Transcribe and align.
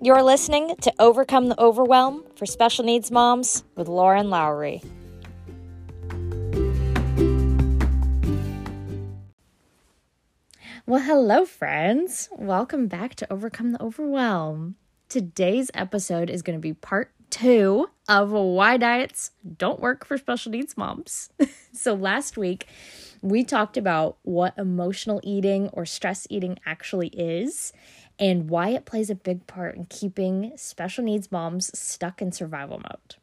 You're 0.00 0.22
listening 0.22 0.76
to 0.82 0.92
Overcome 1.00 1.48
the 1.48 1.60
Overwhelm 1.60 2.22
for 2.36 2.46
Special 2.46 2.84
Needs 2.84 3.10
Moms 3.10 3.64
with 3.74 3.88
Lauren 3.88 4.30
Lowry. 4.30 4.80
Well, 10.86 11.00
hello, 11.00 11.44
friends. 11.44 12.28
Welcome 12.38 12.86
back 12.86 13.16
to 13.16 13.32
Overcome 13.32 13.72
the 13.72 13.82
Overwhelm. 13.82 14.76
Today's 15.08 15.68
episode 15.74 16.30
is 16.30 16.42
going 16.42 16.56
to 16.56 16.62
be 16.62 16.74
part 16.74 17.10
two 17.30 17.90
of 18.08 18.30
why 18.30 18.76
diets 18.76 19.32
don't 19.56 19.80
work 19.80 20.06
for 20.06 20.16
special 20.16 20.52
needs 20.52 20.76
moms. 20.76 21.28
so, 21.72 21.94
last 21.94 22.36
week 22.36 22.68
we 23.20 23.42
talked 23.42 23.76
about 23.76 24.16
what 24.22 24.56
emotional 24.56 25.20
eating 25.24 25.68
or 25.72 25.84
stress 25.84 26.24
eating 26.30 26.56
actually 26.64 27.08
is 27.08 27.72
and 28.18 28.50
why 28.50 28.70
it 28.70 28.84
plays 28.84 29.10
a 29.10 29.14
big 29.14 29.46
part 29.46 29.76
in 29.76 29.86
keeping 29.86 30.52
special 30.56 31.04
needs 31.04 31.30
moms 31.30 31.76
stuck 31.78 32.20
in 32.20 32.32
survival 32.32 32.78
mode. 32.78 33.16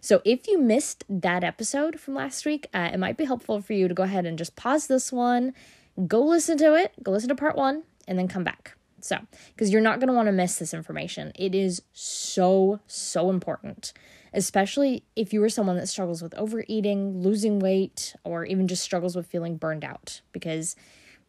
So, 0.00 0.22
if 0.24 0.46
you 0.46 0.58
missed 0.60 1.04
that 1.08 1.44
episode 1.44 2.00
from 2.00 2.14
last 2.14 2.46
week, 2.46 2.68
uh, 2.72 2.90
it 2.92 2.98
might 2.98 3.16
be 3.16 3.24
helpful 3.24 3.60
for 3.60 3.72
you 3.72 3.88
to 3.88 3.94
go 3.94 4.04
ahead 4.04 4.26
and 4.26 4.38
just 4.38 4.56
pause 4.56 4.86
this 4.86 5.12
one, 5.12 5.54
go 6.06 6.24
listen 6.24 6.56
to 6.58 6.74
it, 6.74 6.92
go 7.02 7.10
listen 7.10 7.28
to 7.28 7.34
part 7.34 7.56
one, 7.56 7.82
and 8.06 8.18
then 8.18 8.28
come 8.28 8.44
back. 8.44 8.76
So, 9.00 9.18
because 9.54 9.70
you're 9.70 9.82
not 9.82 10.00
going 10.00 10.08
to 10.08 10.14
want 10.14 10.26
to 10.26 10.32
miss 10.32 10.56
this 10.56 10.74
information. 10.74 11.32
It 11.34 11.54
is 11.54 11.82
so, 11.92 12.80
so 12.86 13.30
important, 13.30 13.92
especially 14.32 15.04
if 15.14 15.32
you 15.32 15.42
are 15.42 15.48
someone 15.48 15.76
that 15.76 15.88
struggles 15.88 16.22
with 16.22 16.34
overeating, 16.34 17.22
losing 17.22 17.58
weight, 17.58 18.14
or 18.24 18.44
even 18.44 18.66
just 18.66 18.82
struggles 18.82 19.14
with 19.14 19.26
feeling 19.26 19.56
burned 19.56 19.84
out, 19.84 20.20
because 20.32 20.74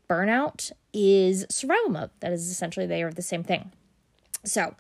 burnout 0.10 0.72
is 0.94 1.46
survival 1.50 1.90
mode. 1.90 2.10
That 2.20 2.32
is 2.32 2.50
essentially, 2.50 2.86
they 2.86 3.04
are 3.04 3.12
the 3.12 3.22
same 3.22 3.44
thing. 3.44 3.72
So, 4.44 4.76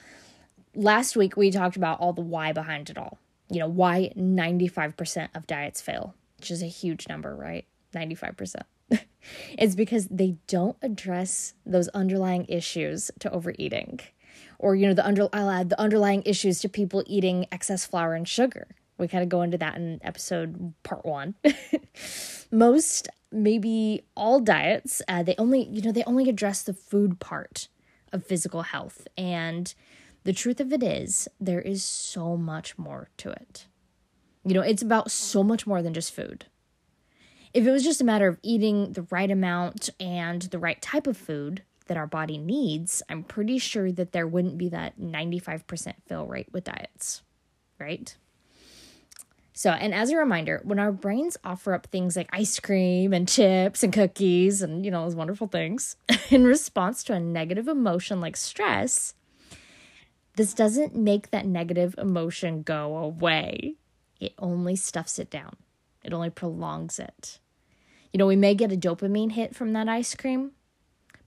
last 0.76 1.16
week 1.16 1.36
we 1.36 1.52
talked 1.52 1.76
about 1.76 2.00
all 2.00 2.14
the 2.14 2.22
why 2.22 2.54
behind 2.54 2.90
it 2.90 2.98
all. 2.98 3.18
You 3.50 3.60
know, 3.60 3.68
why 3.68 4.14
95% 4.16 5.30
of 5.36 5.48
diets 5.48 5.82
fail, 5.82 6.14
which 6.38 6.52
is 6.52 6.62
a 6.62 6.68
huge 6.68 7.08
number, 7.08 7.36
right? 7.36 7.66
95%. 7.94 8.62
it's 9.58 9.76
because 9.76 10.08
they 10.08 10.38
don't 10.48 10.78
address 10.82 11.54
those 11.66 11.88
underlying 11.90 12.46
issues 12.48 13.12
to 13.20 13.32
overeating 13.32 14.00
or 14.58 14.76
you 14.76 14.88
know 14.88 14.94
the 14.94 15.06
under 15.06 15.28
I'll 15.34 15.50
add 15.50 15.70
the 15.70 15.80
underlying 15.80 16.24
issues 16.26 16.60
to 16.62 16.70
people 16.70 17.04
eating 17.08 17.46
excess 17.52 17.86
flour 17.86 18.14
and 18.14 18.28
sugar 18.28 18.68
we 18.98 19.08
kind 19.08 19.24
of 19.24 19.30
go 19.30 19.42
into 19.42 19.58
that 19.58 19.76
in 19.76 20.00
episode 20.04 20.74
part 20.84 21.06
one 21.06 21.36
most 22.52 23.10
maybe 23.32 24.04
all 24.16 24.40
diets 24.40 25.02
uh, 25.08 25.24
they 25.24 25.36
only 25.38 25.64
you 25.64 25.82
know 25.82 25.92
they 25.92 26.04
only 26.04 26.30
address 26.30 26.64
the 26.64 26.74
food 26.74 27.20
part 27.20 27.68
of 28.12 28.26
physical 28.26 28.64
health. 28.64 29.08
And 29.18 29.74
the 30.24 30.34
truth 30.34 30.60
of 30.60 30.74
it 30.74 30.84
is 30.84 31.28
there 31.40 31.62
is 31.62 31.84
so 31.84 32.36
much 32.36 32.78
more 32.78 33.10
to 33.18 33.30
it. 33.30 33.68
You 34.44 34.54
know 34.54 34.62
it's 34.62 34.82
about 34.82 35.12
so 35.12 35.44
much 35.44 35.68
more 35.68 35.82
than 35.82 35.94
just 35.94 36.14
food. 36.14 36.46
If 37.54 37.66
it 37.66 37.72
was 37.72 37.84
just 37.84 38.02
a 38.02 38.06
matter 38.06 38.28
of 38.28 38.40
eating 38.44 38.94
the 38.94 39.08
right 39.10 39.32
amount 39.32 39.90
and 40.00 40.44
the 40.44 40.60
right 40.60 40.82
type 40.82 41.08
of 41.08 41.18
food 41.18 41.64
that 41.88 41.98
our 41.98 42.08
body 42.08 42.38
needs, 42.38 43.02
I'm 43.10 43.24
pretty 43.24 43.58
sure 43.58 43.92
that 43.92 44.12
there 44.12 44.28
wouldn't 44.28 44.58
be 44.58 44.70
that 44.70 45.00
95% 45.00 45.94
fill 46.08 46.28
rate 46.28 46.50
with 46.52 46.66
diets, 46.66 47.24
right? 47.80 48.16
So, 49.60 49.72
and 49.72 49.94
as 49.94 50.10
a 50.10 50.16
reminder, 50.16 50.62
when 50.64 50.80
our 50.80 50.94
brains 50.94 51.36
offer 51.44 51.74
up 51.74 51.88
things 51.88 52.16
like 52.16 52.30
ice 52.32 52.62
cream 52.62 53.12
and 53.12 53.28
chips 53.28 53.84
and 53.84 53.92
cookies 53.92 54.62
and, 54.62 54.86
you 54.86 54.90
know, 54.90 55.04
those 55.04 55.18
wonderful 55.18 55.48
things 55.48 55.98
in 56.30 56.46
response 56.46 57.04
to 57.04 57.14
a 57.14 57.20
negative 57.20 57.68
emotion 57.68 58.22
like 58.22 58.38
stress, 58.38 59.16
this 60.38 60.54
doesn't 60.54 60.96
make 60.96 61.32
that 61.32 61.46
negative 61.46 61.94
emotion 61.98 62.62
go 62.62 62.96
away. 62.96 63.76
It 64.22 64.34
only 64.40 64.78
stuffs 64.78 65.20
it 65.20 65.30
down. 65.30 65.58
It 66.06 66.14
only 66.14 66.30
prolongs 66.30 66.98
it. 66.98 67.40
You 68.14 68.18
know, 68.18 68.28
we 68.28 68.38
may 68.38 68.56
get 68.56 68.72
a 68.72 68.78
dopamine 68.78 69.34
hit 69.34 69.58
from 69.58 69.74
that 69.74 69.90
ice 69.90 70.16
cream, 70.16 70.52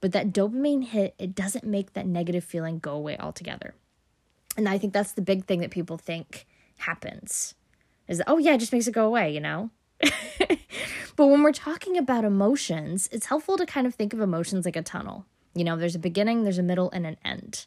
but 0.00 0.12
that 0.12 0.32
dopamine 0.32 0.84
hit, 0.84 1.14
it 1.18 1.34
doesn't 1.34 1.64
make 1.64 1.92
that 1.92 2.06
negative 2.06 2.44
feeling 2.44 2.78
go 2.78 2.94
away 2.94 3.18
altogether. 3.18 3.74
And 4.56 4.70
I 4.70 4.78
think 4.78 4.94
that's 4.94 5.12
the 5.12 5.20
big 5.20 5.44
thing 5.44 5.60
that 5.60 5.70
people 5.70 5.98
think 5.98 6.46
happens 6.78 7.56
is 8.08 8.18
that, 8.18 8.28
oh, 8.28 8.38
yeah, 8.38 8.54
it 8.54 8.58
just 8.58 8.72
makes 8.72 8.86
it 8.86 8.92
go 8.92 9.06
away, 9.06 9.32
you 9.32 9.40
know? 9.40 9.70
but 11.16 11.26
when 11.26 11.42
we're 11.42 11.52
talking 11.52 11.96
about 11.96 12.24
emotions, 12.24 13.08
it's 13.12 13.26
helpful 13.26 13.56
to 13.56 13.66
kind 13.66 13.86
of 13.86 13.94
think 13.94 14.12
of 14.12 14.20
emotions 14.20 14.64
like 14.64 14.76
a 14.76 14.82
tunnel. 14.82 15.26
You 15.54 15.64
know, 15.64 15.76
there's 15.76 15.94
a 15.94 16.00
beginning, 16.00 16.42
there's 16.42 16.58
a 16.58 16.62
middle, 16.62 16.90
and 16.92 17.06
an 17.06 17.18
end. 17.24 17.66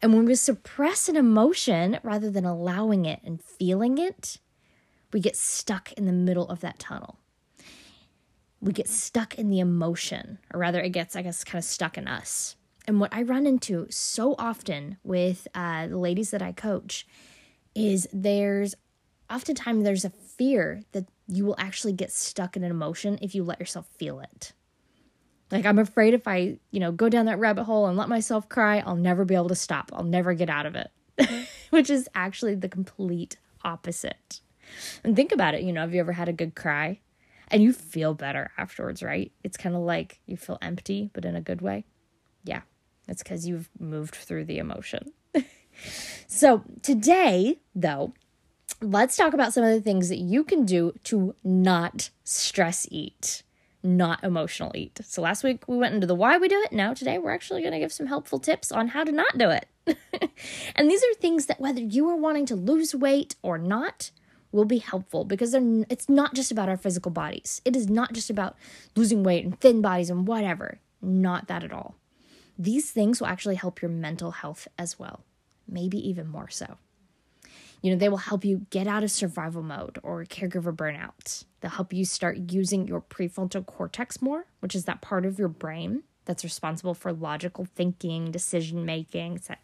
And 0.00 0.14
when 0.14 0.24
we 0.24 0.34
suppress 0.36 1.08
an 1.08 1.16
emotion 1.16 1.98
rather 2.02 2.30
than 2.30 2.44
allowing 2.44 3.04
it 3.06 3.20
and 3.24 3.42
feeling 3.42 3.98
it, 3.98 4.38
we 5.12 5.20
get 5.20 5.36
stuck 5.36 5.92
in 5.92 6.06
the 6.06 6.12
middle 6.12 6.48
of 6.48 6.60
that 6.60 6.78
tunnel. 6.78 7.18
We 8.60 8.72
get 8.72 8.88
stuck 8.88 9.34
in 9.34 9.50
the 9.50 9.60
emotion, 9.60 10.38
or 10.52 10.60
rather, 10.60 10.80
it 10.80 10.90
gets, 10.90 11.16
I 11.16 11.22
guess, 11.22 11.44
kind 11.44 11.58
of 11.58 11.64
stuck 11.64 11.98
in 11.98 12.08
us. 12.08 12.56
And 12.86 13.00
what 13.00 13.14
I 13.14 13.22
run 13.22 13.46
into 13.46 13.86
so 13.90 14.34
often 14.38 14.98
with 15.02 15.48
uh, 15.54 15.86
the 15.88 15.98
ladies 15.98 16.30
that 16.30 16.42
I 16.42 16.52
coach 16.52 17.06
is 17.74 18.08
there's 18.12 18.74
oftentimes 19.34 19.84
there's 19.84 20.04
a 20.04 20.10
fear 20.10 20.82
that 20.92 21.06
you 21.26 21.44
will 21.44 21.56
actually 21.58 21.92
get 21.92 22.12
stuck 22.12 22.56
in 22.56 22.64
an 22.64 22.70
emotion 22.70 23.18
if 23.20 23.34
you 23.34 23.42
let 23.44 23.58
yourself 23.58 23.86
feel 23.98 24.20
it. 24.20 24.52
Like 25.50 25.66
I'm 25.66 25.78
afraid 25.78 26.14
if 26.14 26.26
I, 26.26 26.58
you 26.70 26.80
know, 26.80 26.92
go 26.92 27.08
down 27.08 27.26
that 27.26 27.38
rabbit 27.38 27.64
hole 27.64 27.86
and 27.86 27.96
let 27.96 28.08
myself 28.08 28.48
cry, 28.48 28.78
I'll 28.80 28.96
never 28.96 29.24
be 29.24 29.34
able 29.34 29.48
to 29.48 29.54
stop. 29.54 29.90
I'll 29.92 30.04
never 30.04 30.34
get 30.34 30.50
out 30.50 30.66
of 30.66 30.76
it. 30.76 30.90
Which 31.70 31.90
is 31.90 32.08
actually 32.14 32.54
the 32.54 32.68
complete 32.68 33.36
opposite. 33.62 34.40
And 35.02 35.14
think 35.14 35.32
about 35.32 35.54
it, 35.54 35.62
you 35.62 35.72
know, 35.72 35.82
have 35.82 35.94
you 35.94 36.00
ever 36.00 36.12
had 36.12 36.28
a 36.28 36.32
good 36.32 36.54
cry? 36.54 37.00
And 37.48 37.62
you 37.62 37.72
feel 37.72 38.14
better 38.14 38.50
afterwards, 38.56 39.02
right? 39.02 39.30
It's 39.42 39.56
kind 39.56 39.76
of 39.76 39.82
like 39.82 40.20
you 40.26 40.36
feel 40.36 40.58
empty, 40.62 41.10
but 41.12 41.24
in 41.24 41.36
a 41.36 41.40
good 41.40 41.60
way. 41.60 41.84
Yeah, 42.42 42.62
it's 43.06 43.22
because 43.22 43.46
you've 43.46 43.68
moved 43.78 44.14
through 44.14 44.46
the 44.46 44.58
emotion. 44.58 45.12
so, 46.26 46.64
today, 46.82 47.60
though, 47.74 48.14
let's 48.84 49.16
talk 49.16 49.34
about 49.34 49.52
some 49.52 49.64
of 49.64 49.70
the 49.70 49.80
things 49.80 50.08
that 50.08 50.18
you 50.18 50.44
can 50.44 50.64
do 50.64 50.92
to 51.04 51.34
not 51.42 52.10
stress 52.24 52.86
eat, 52.90 53.42
not 53.82 54.22
emotional 54.22 54.72
eat. 54.74 55.00
So, 55.04 55.22
last 55.22 55.42
week 55.42 55.66
we 55.66 55.76
went 55.76 55.94
into 55.94 56.06
the 56.06 56.14
why 56.14 56.38
we 56.38 56.48
do 56.48 56.60
it. 56.60 56.72
Now, 56.72 56.94
today, 56.94 57.18
we're 57.18 57.32
actually 57.32 57.62
going 57.62 57.72
to 57.72 57.78
give 57.78 57.92
some 57.92 58.06
helpful 58.06 58.38
tips 58.38 58.70
on 58.70 58.88
how 58.88 59.04
to 59.04 59.12
not 59.12 59.38
do 59.38 59.50
it. 59.50 59.68
and 60.76 60.90
these 60.90 61.02
are 61.02 61.14
things 61.14 61.46
that 61.46 61.60
whether 61.60 61.80
you 61.80 62.08
are 62.08 62.16
wanting 62.16 62.46
to 62.46 62.56
lose 62.56 62.94
weight 62.94 63.36
or 63.42 63.58
not, 63.58 64.10
will 64.54 64.64
be 64.64 64.78
helpful 64.78 65.24
because 65.24 65.50
they're, 65.50 65.84
it's 65.90 66.08
not 66.08 66.32
just 66.32 66.52
about 66.52 66.68
our 66.68 66.76
physical 66.76 67.10
bodies. 67.10 67.60
It 67.64 67.74
is 67.74 67.90
not 67.90 68.12
just 68.12 68.30
about 68.30 68.56
losing 68.94 69.24
weight 69.24 69.44
and 69.44 69.58
thin 69.58 69.82
bodies 69.82 70.10
and 70.10 70.28
whatever. 70.28 70.78
Not 71.02 71.48
that 71.48 71.64
at 71.64 71.72
all. 71.72 71.96
These 72.56 72.92
things 72.92 73.20
will 73.20 73.26
actually 73.26 73.56
help 73.56 73.82
your 73.82 73.90
mental 73.90 74.30
health 74.30 74.68
as 74.78 74.96
well, 74.96 75.24
maybe 75.66 75.98
even 76.08 76.28
more 76.28 76.48
so. 76.48 76.78
You 77.84 77.90
know, 77.90 77.98
they 77.98 78.08
will 78.08 78.16
help 78.16 78.46
you 78.46 78.66
get 78.70 78.86
out 78.86 79.04
of 79.04 79.10
survival 79.10 79.62
mode 79.62 79.98
or 80.02 80.24
caregiver 80.24 80.74
burnout. 80.74 81.44
They'll 81.60 81.70
help 81.70 81.92
you 81.92 82.06
start 82.06 82.50
using 82.50 82.88
your 82.88 83.02
prefrontal 83.02 83.66
cortex 83.66 84.22
more, 84.22 84.46
which 84.60 84.74
is 84.74 84.86
that 84.86 85.02
part 85.02 85.26
of 85.26 85.38
your 85.38 85.48
brain 85.48 86.02
that's 86.24 86.44
responsible 86.44 86.94
for 86.94 87.12
logical 87.12 87.66
thinking, 87.66 88.30
decision 88.30 88.86
making. 88.86 89.40
Kind 89.46 89.58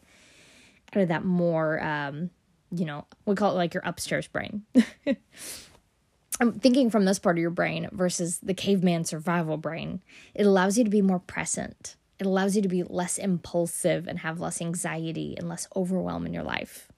of 1.02 1.08
that 1.08 1.24
more 1.24 1.82
um, 1.82 2.28
you 2.70 2.84
know, 2.84 3.06
we 3.24 3.34
call 3.34 3.52
it 3.52 3.56
like 3.56 3.72
your 3.72 3.82
upstairs 3.86 4.28
brain. 4.28 4.66
I'm 6.40 6.58
thinking 6.58 6.90
from 6.90 7.06
this 7.06 7.18
part 7.18 7.38
of 7.38 7.40
your 7.40 7.48
brain 7.48 7.88
versus 7.90 8.38
the 8.42 8.52
caveman 8.52 9.06
survival 9.06 9.56
brain. 9.56 10.02
It 10.34 10.44
allows 10.44 10.76
you 10.76 10.84
to 10.84 10.90
be 10.90 11.00
more 11.00 11.20
present. 11.20 11.96
It 12.18 12.26
allows 12.26 12.54
you 12.54 12.60
to 12.60 12.68
be 12.68 12.82
less 12.82 13.16
impulsive 13.16 14.06
and 14.06 14.18
have 14.18 14.40
less 14.40 14.60
anxiety 14.60 15.36
and 15.38 15.48
less 15.48 15.66
overwhelm 15.74 16.26
in 16.26 16.34
your 16.34 16.42
life. 16.42 16.89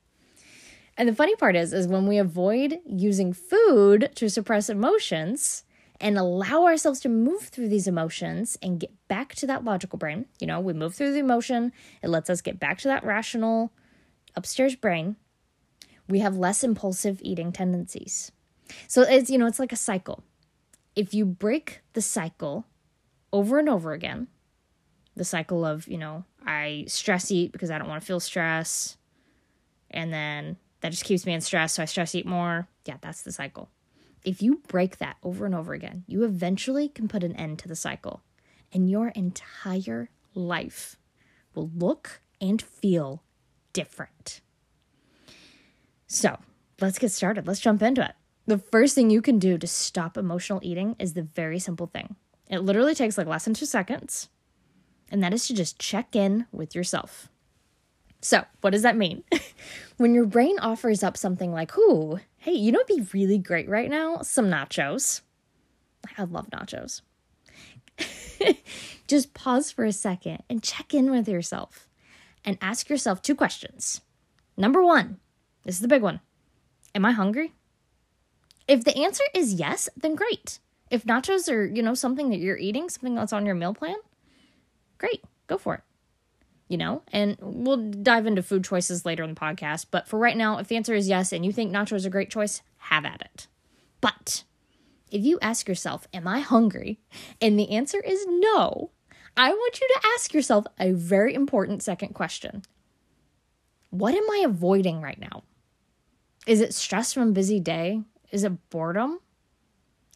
And 0.97 1.09
the 1.09 1.15
funny 1.15 1.35
part 1.37 1.57
is 1.57 1.73
is 1.73 1.87
when 1.87 2.07
we 2.07 2.19
avoid 2.19 2.79
using 2.87 3.33
food 3.33 4.11
to 4.15 4.29
suppress 4.29 4.69
emotions 4.69 5.65
and 6.01 6.19
allow 6.19 6.65
ourselves 6.65 7.01
to 7.01 7.09
move 7.09 7.43
through 7.43 7.69
these 7.69 7.87
emotions 7.87 8.59
and 8.63 8.81
get 8.81 8.91
back 9.09 9.35
to 9.37 9.47
that 9.47 9.65
logical 9.65 9.99
brain, 9.99 10.27
you 10.41 10.47
know, 10.47 10.61
we 10.61 10.73
move 10.73 10.95
through 10.95 11.13
the 11.13 11.19
emotion, 11.19 11.73
it 12.03 12.09
lets 12.09 12.29
us 12.29 12.41
get 12.41 12.61
back 12.61 12.79
to 12.79 12.89
that 12.89 13.05
rational 13.05 13.73
upstairs 14.35 14.75
brain 14.75 15.17
we 16.09 16.21
have 16.21 16.37
less 16.37 16.63
impulsive 16.65 17.21
eating 17.23 17.53
tendencies. 17.53 18.33
So 18.89 19.03
it's, 19.03 19.31
you 19.31 19.39
know, 19.39 19.47
it's 19.47 19.59
like 19.59 19.73
a 19.73 19.77
cycle. 19.77 20.23
If 20.95 21.15
you 21.15 21.25
break 21.25 21.81
the 21.95 22.03
cycle 22.03 22.67
over 23.33 23.59
and 23.59 23.69
over 23.69 23.93
again, 23.93 24.29
the 25.17 25.25
cycle 25.25 25.65
of, 25.65 25.89
you 25.89 25.99
know, 25.99 26.25
I 26.47 26.85
stress 26.89 27.31
eat 27.31 27.53
because 27.53 27.71
I 27.71 27.79
don't 27.79 27.89
want 27.89 28.03
to 28.03 28.07
feel 28.07 28.21
stress, 28.21 28.97
and 29.91 30.13
then 30.13 30.57
that 30.83 30.91
just 30.91 31.05
keeps 31.05 31.25
me 31.25 31.33
in 31.33 31.41
stress, 31.41 31.75
so 31.75 31.83
I 31.83 31.87
stress 31.87 32.15
eat 32.15 32.27
more. 32.27 32.69
Yeah, 32.85 32.97
that's 33.01 33.23
the 33.23 33.33
cycle. 33.33 33.71
If 34.25 34.43
you 34.43 34.63
break 34.69 34.99
that 34.99 35.17
over 35.23 35.47
and 35.47 35.55
over 35.55 35.73
again, 35.73 36.05
you 36.07 36.25
eventually 36.25 36.89
can 36.89 37.09
put 37.09 37.25
an 37.25 37.35
end 37.35 37.59
to 37.61 37.69
the 37.69 37.75
cycle, 37.75 38.23
and 38.73 38.91
your 38.91 39.09
entire 39.09 40.11
life 40.35 40.97
will 41.55 41.71
look 41.75 42.21
and 42.41 42.61
feel 42.61 43.23
different. 43.73 44.41
So 46.07 46.39
let's 46.81 46.99
get 46.99 47.11
started. 47.11 47.47
Let's 47.47 47.61
jump 47.61 47.83
into 47.83 48.05
it. 48.05 48.13
The 48.47 48.59
first 48.59 48.95
thing 48.95 49.09
you 49.09 49.23
can 49.23 49.39
do 49.39 49.57
to 49.57 49.67
stop 49.67 50.17
emotional 50.17 50.61
eating 50.63 50.97
is 50.99 51.15
the 51.15 51.23
very 51.23 51.59
simple 51.59 51.87
thing. 51.87 52.17
It 52.49 52.59
literally 52.59 52.95
takes 52.95 53.17
like 53.17 53.29
less 53.29 53.45
than 53.45 53.55
two 53.55 53.67
seconds, 53.67 54.29
and 55.11 55.23
that 55.23 55.33
is 55.33 55.47
to 55.47 55.55
just 55.55 55.79
check 55.79 56.17
in 56.17 56.47
with 56.53 56.75
yourself. 56.75 57.29
So, 58.23 58.45
what 58.61 58.71
does 58.71 58.83
that 58.83 58.97
mean? 58.97 59.25
when 59.97 60.15
your 60.15 60.27
brain 60.27 60.59
offers 60.61 61.03
up 61.03 61.17
something 61.17 61.53
like, 61.53 61.77
ooh, 61.77 62.21
hey, 62.39 62.53
you 62.53 62.71
know 62.71 62.79
what'd 62.79 62.97
be 62.97 63.19
really 63.19 63.39
great 63.39 63.69
right 63.69 63.91
now? 63.91 64.23
Some 64.23 64.47
nachos. 64.47 65.23
I 66.17 66.23
love 66.23 66.49
nachos. 66.51 67.03
just 69.09 69.35
pause 69.35 69.71
for 69.71 69.85
a 69.85 69.93
second 69.93 70.43
and 70.49 70.63
check 70.63 70.95
in 70.95 71.11
with 71.11 71.29
yourself 71.29 71.89
and 72.45 72.59
ask 72.61 72.89
yourself 72.89 73.23
two 73.23 73.35
questions. 73.35 74.01
Number 74.57 74.85
one, 74.85 75.19
this 75.65 75.75
is 75.77 75.81
the 75.81 75.89
big 75.89 76.03
one 76.03 76.21
Am 76.95 77.05
I 77.05 77.13
hungry? 77.13 77.53
If 78.69 78.85
the 78.85 78.97
answer 78.97 79.25
is 79.35 79.55
yes, 79.55 79.89
then 79.97 80.15
great. 80.15 80.61
If 80.91 81.05
nachos 81.05 81.51
are, 81.51 81.65
you 81.65 81.83
know, 81.83 81.95
something 81.95 82.31
that 82.31 82.39
you're 82.39 82.57
eating, 82.57 82.89
something 82.89 83.15
that's 83.15 83.33
on 83.33 83.47
your 83.47 83.55
meal 83.55 83.75
plan, 83.75 83.97
great, 84.99 85.25
go 85.49 85.59
for 85.59 85.75
it. 85.75 85.83
You 86.73 86.79
know, 86.79 87.03
and 87.13 87.37
we'll 87.43 87.77
dive 87.77 88.25
into 88.25 88.43
food 88.43 88.65
choices 88.65 89.05
later 89.05 89.23
in 89.23 89.35
the 89.35 89.39
podcast. 89.39 89.89
But 89.91 90.09
for 90.09 90.19
right 90.19 90.39
now, 90.39 90.57
if 90.57 90.69
the 90.69 90.77
answer 90.77 90.95
is 90.95 91.07
yes 91.07 91.31
and 91.31 91.45
you 91.45 91.53
think 91.53 91.71
nachos 91.71 91.97
is 91.97 92.07
a 92.07 92.11
great 92.11 92.31
choice, 92.31 92.63
have 92.79 93.05
at 93.05 93.21
it. 93.21 93.47
But 94.01 94.45
if 95.11 95.23
you 95.23 95.39
ask 95.43 95.69
yourself, 95.69 96.09
Am 96.15 96.27
I 96.27 96.41
hungry? 96.41 96.99
and 97.43 97.59
the 97.59 97.73
answer 97.73 98.01
is 98.01 98.25
no, 98.27 98.91
I 99.37 99.51
want 99.51 99.81
you 99.83 99.87
to 99.87 100.07
ask 100.15 100.33
yourself 100.33 100.65
a 100.81 100.93
very 100.93 101.35
important 101.35 101.83
second 101.83 102.15
question 102.15 102.63
What 103.91 104.15
am 104.15 104.31
I 104.31 104.43
avoiding 104.47 105.03
right 105.03 105.21
now? 105.21 105.43
Is 106.47 106.63
it 106.63 106.73
stress 106.73 107.13
from 107.13 107.29
a 107.29 107.33
busy 107.33 107.61
day? 107.61 108.01
Is 108.31 108.45
it 108.45 108.71
boredom? 108.71 109.19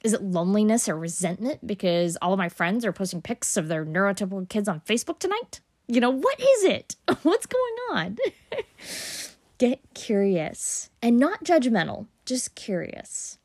Is 0.03 0.14
it 0.14 0.23
loneliness 0.23 0.88
or 0.88 0.97
resentment 0.97 1.67
because 1.67 2.17
all 2.23 2.32
of 2.32 2.38
my 2.38 2.49
friends 2.49 2.87
are 2.87 2.93
posting 2.93 3.20
pics 3.20 3.58
of 3.58 3.69
their 3.69 3.85
neurotypical 3.85 4.49
kids 4.49 4.69
on 4.69 4.81
Facebook 4.81 5.19
tonight? 5.19 5.61
You 5.88 6.00
know, 6.00 6.10
what 6.10 6.40
is 6.40 6.64
it? 6.64 6.96
What's 7.22 7.46
going 7.46 7.76
on? 7.92 8.18
Get 9.58 9.80
curious 9.94 10.90
and 11.00 11.18
not 11.18 11.44
judgmental, 11.44 12.06
just 12.24 12.54
curious. 12.54 13.38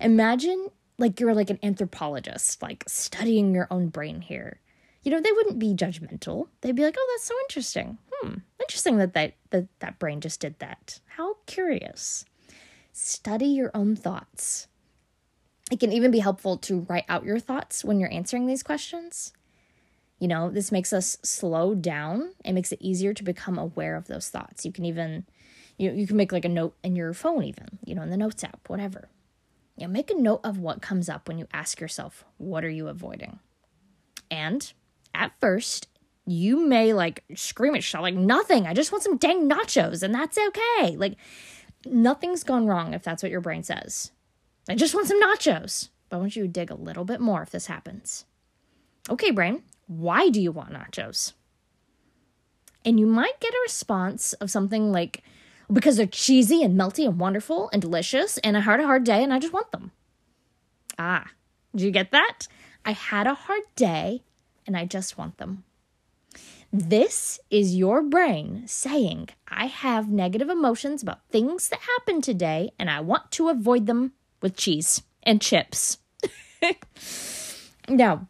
Imagine 0.00 0.68
like 0.98 1.20
you're 1.20 1.34
like 1.34 1.50
an 1.50 1.60
anthropologist, 1.62 2.60
like 2.62 2.84
studying 2.86 3.54
your 3.54 3.68
own 3.70 3.88
brain 3.88 4.20
here. 4.20 4.60
You 5.04 5.12
know, 5.12 5.20
they 5.20 5.32
wouldn't 5.32 5.58
be 5.58 5.74
judgmental. 5.74 6.48
They'd 6.60 6.74
be 6.74 6.82
like, 6.82 6.96
"Oh, 6.98 7.08
that's 7.12 7.24
so 7.24 7.34
interesting. 7.42 7.98
Hmm, 8.12 8.34
interesting 8.60 8.98
that 8.98 9.14
that 9.14 9.34
that, 9.50 9.68
that 9.78 9.98
brain 9.98 10.20
just 10.20 10.40
did 10.40 10.58
that. 10.58 11.00
How 11.16 11.36
curious." 11.46 12.24
Study 12.92 13.46
your 13.46 13.70
own 13.74 13.94
thoughts. 13.94 14.66
It 15.70 15.78
can 15.78 15.92
even 15.92 16.10
be 16.10 16.18
helpful 16.18 16.56
to 16.58 16.80
write 16.88 17.04
out 17.08 17.24
your 17.24 17.38
thoughts 17.38 17.84
when 17.84 18.00
you're 18.00 18.12
answering 18.12 18.46
these 18.46 18.64
questions. 18.64 19.32
You 20.18 20.28
know, 20.28 20.50
this 20.50 20.72
makes 20.72 20.92
us 20.92 21.16
slow 21.22 21.74
down. 21.74 22.32
It 22.44 22.52
makes 22.52 22.72
it 22.72 22.82
easier 22.82 23.14
to 23.14 23.22
become 23.22 23.58
aware 23.58 23.96
of 23.96 24.08
those 24.08 24.28
thoughts. 24.28 24.64
You 24.64 24.72
can 24.72 24.84
even, 24.84 25.26
you 25.76 25.88
know, 25.88 25.96
you 25.96 26.06
can 26.06 26.16
make 26.16 26.32
like 26.32 26.44
a 26.44 26.48
note 26.48 26.74
in 26.82 26.96
your 26.96 27.12
phone, 27.12 27.44
even, 27.44 27.78
you 27.84 27.94
know, 27.94 28.02
in 28.02 28.10
the 28.10 28.16
notes 28.16 28.42
app, 28.42 28.68
whatever. 28.68 29.08
You 29.76 29.86
know, 29.86 29.92
make 29.92 30.10
a 30.10 30.14
note 30.14 30.40
of 30.42 30.58
what 30.58 30.82
comes 30.82 31.08
up 31.08 31.28
when 31.28 31.38
you 31.38 31.46
ask 31.52 31.80
yourself, 31.80 32.24
what 32.36 32.64
are 32.64 32.70
you 32.70 32.88
avoiding? 32.88 33.38
And 34.30 34.72
at 35.14 35.32
first, 35.40 35.88
you 36.26 36.66
may 36.66 36.92
like 36.92 37.24
scream 37.34 37.74
at 37.74 37.84
shout 37.84 38.02
like 38.02 38.14
nothing. 38.14 38.66
I 38.66 38.74
just 38.74 38.90
want 38.92 39.04
some 39.04 39.16
dang 39.16 39.48
nachos, 39.48 40.02
and 40.02 40.14
that's 40.14 40.36
okay. 40.36 40.96
Like 40.96 41.16
nothing's 41.86 42.42
gone 42.42 42.66
wrong 42.66 42.92
if 42.92 43.02
that's 43.02 43.22
what 43.22 43.32
your 43.32 43.40
brain 43.40 43.62
says. 43.62 44.10
I 44.68 44.74
just 44.74 44.94
want 44.94 45.06
some 45.06 45.22
nachos. 45.22 45.90
But 46.08 46.16
I 46.16 46.20
want 46.20 46.36
you 46.36 46.42
to 46.42 46.48
dig 46.48 46.70
a 46.70 46.74
little 46.74 47.04
bit 47.04 47.20
more 47.20 47.42
if 47.42 47.50
this 47.50 47.66
happens. 47.66 48.24
Okay, 49.10 49.30
brain, 49.30 49.62
why 49.88 50.28
do 50.28 50.40
you 50.40 50.52
want 50.52 50.72
nachos? 50.72 51.32
And 52.84 53.00
you 53.00 53.06
might 53.06 53.40
get 53.40 53.52
a 53.52 53.64
response 53.64 54.34
of 54.34 54.50
something 54.50 54.92
like, 54.92 55.22
because 55.72 55.96
they're 55.96 56.06
cheesy 56.06 56.62
and 56.62 56.78
melty 56.78 57.04
and 57.04 57.18
wonderful 57.18 57.68
and 57.72 57.82
delicious, 57.82 58.38
and 58.38 58.56
I 58.56 58.60
had 58.60 58.80
a 58.80 58.86
hard 58.86 59.04
day 59.04 59.22
and 59.22 59.32
I 59.32 59.40
just 59.40 59.52
want 59.52 59.72
them. 59.72 59.90
Ah, 60.98 61.26
do 61.74 61.84
you 61.84 61.90
get 61.90 62.12
that? 62.12 62.46
I 62.84 62.92
had 62.92 63.26
a 63.26 63.34
hard 63.34 63.62
day 63.76 64.22
and 64.66 64.76
I 64.76 64.84
just 64.84 65.18
want 65.18 65.38
them. 65.38 65.64
This 66.72 67.40
is 67.50 67.74
your 67.74 68.02
brain 68.02 68.64
saying, 68.66 69.30
I 69.48 69.66
have 69.66 70.10
negative 70.10 70.50
emotions 70.50 71.02
about 71.02 71.26
things 71.30 71.68
that 71.70 71.80
happened 71.80 72.24
today 72.24 72.70
and 72.78 72.90
I 72.90 73.00
want 73.00 73.30
to 73.32 73.48
avoid 73.48 73.86
them 73.86 74.12
with 74.42 74.56
cheese 74.56 75.02
and 75.22 75.40
chips. 75.40 75.98
now, 77.88 78.28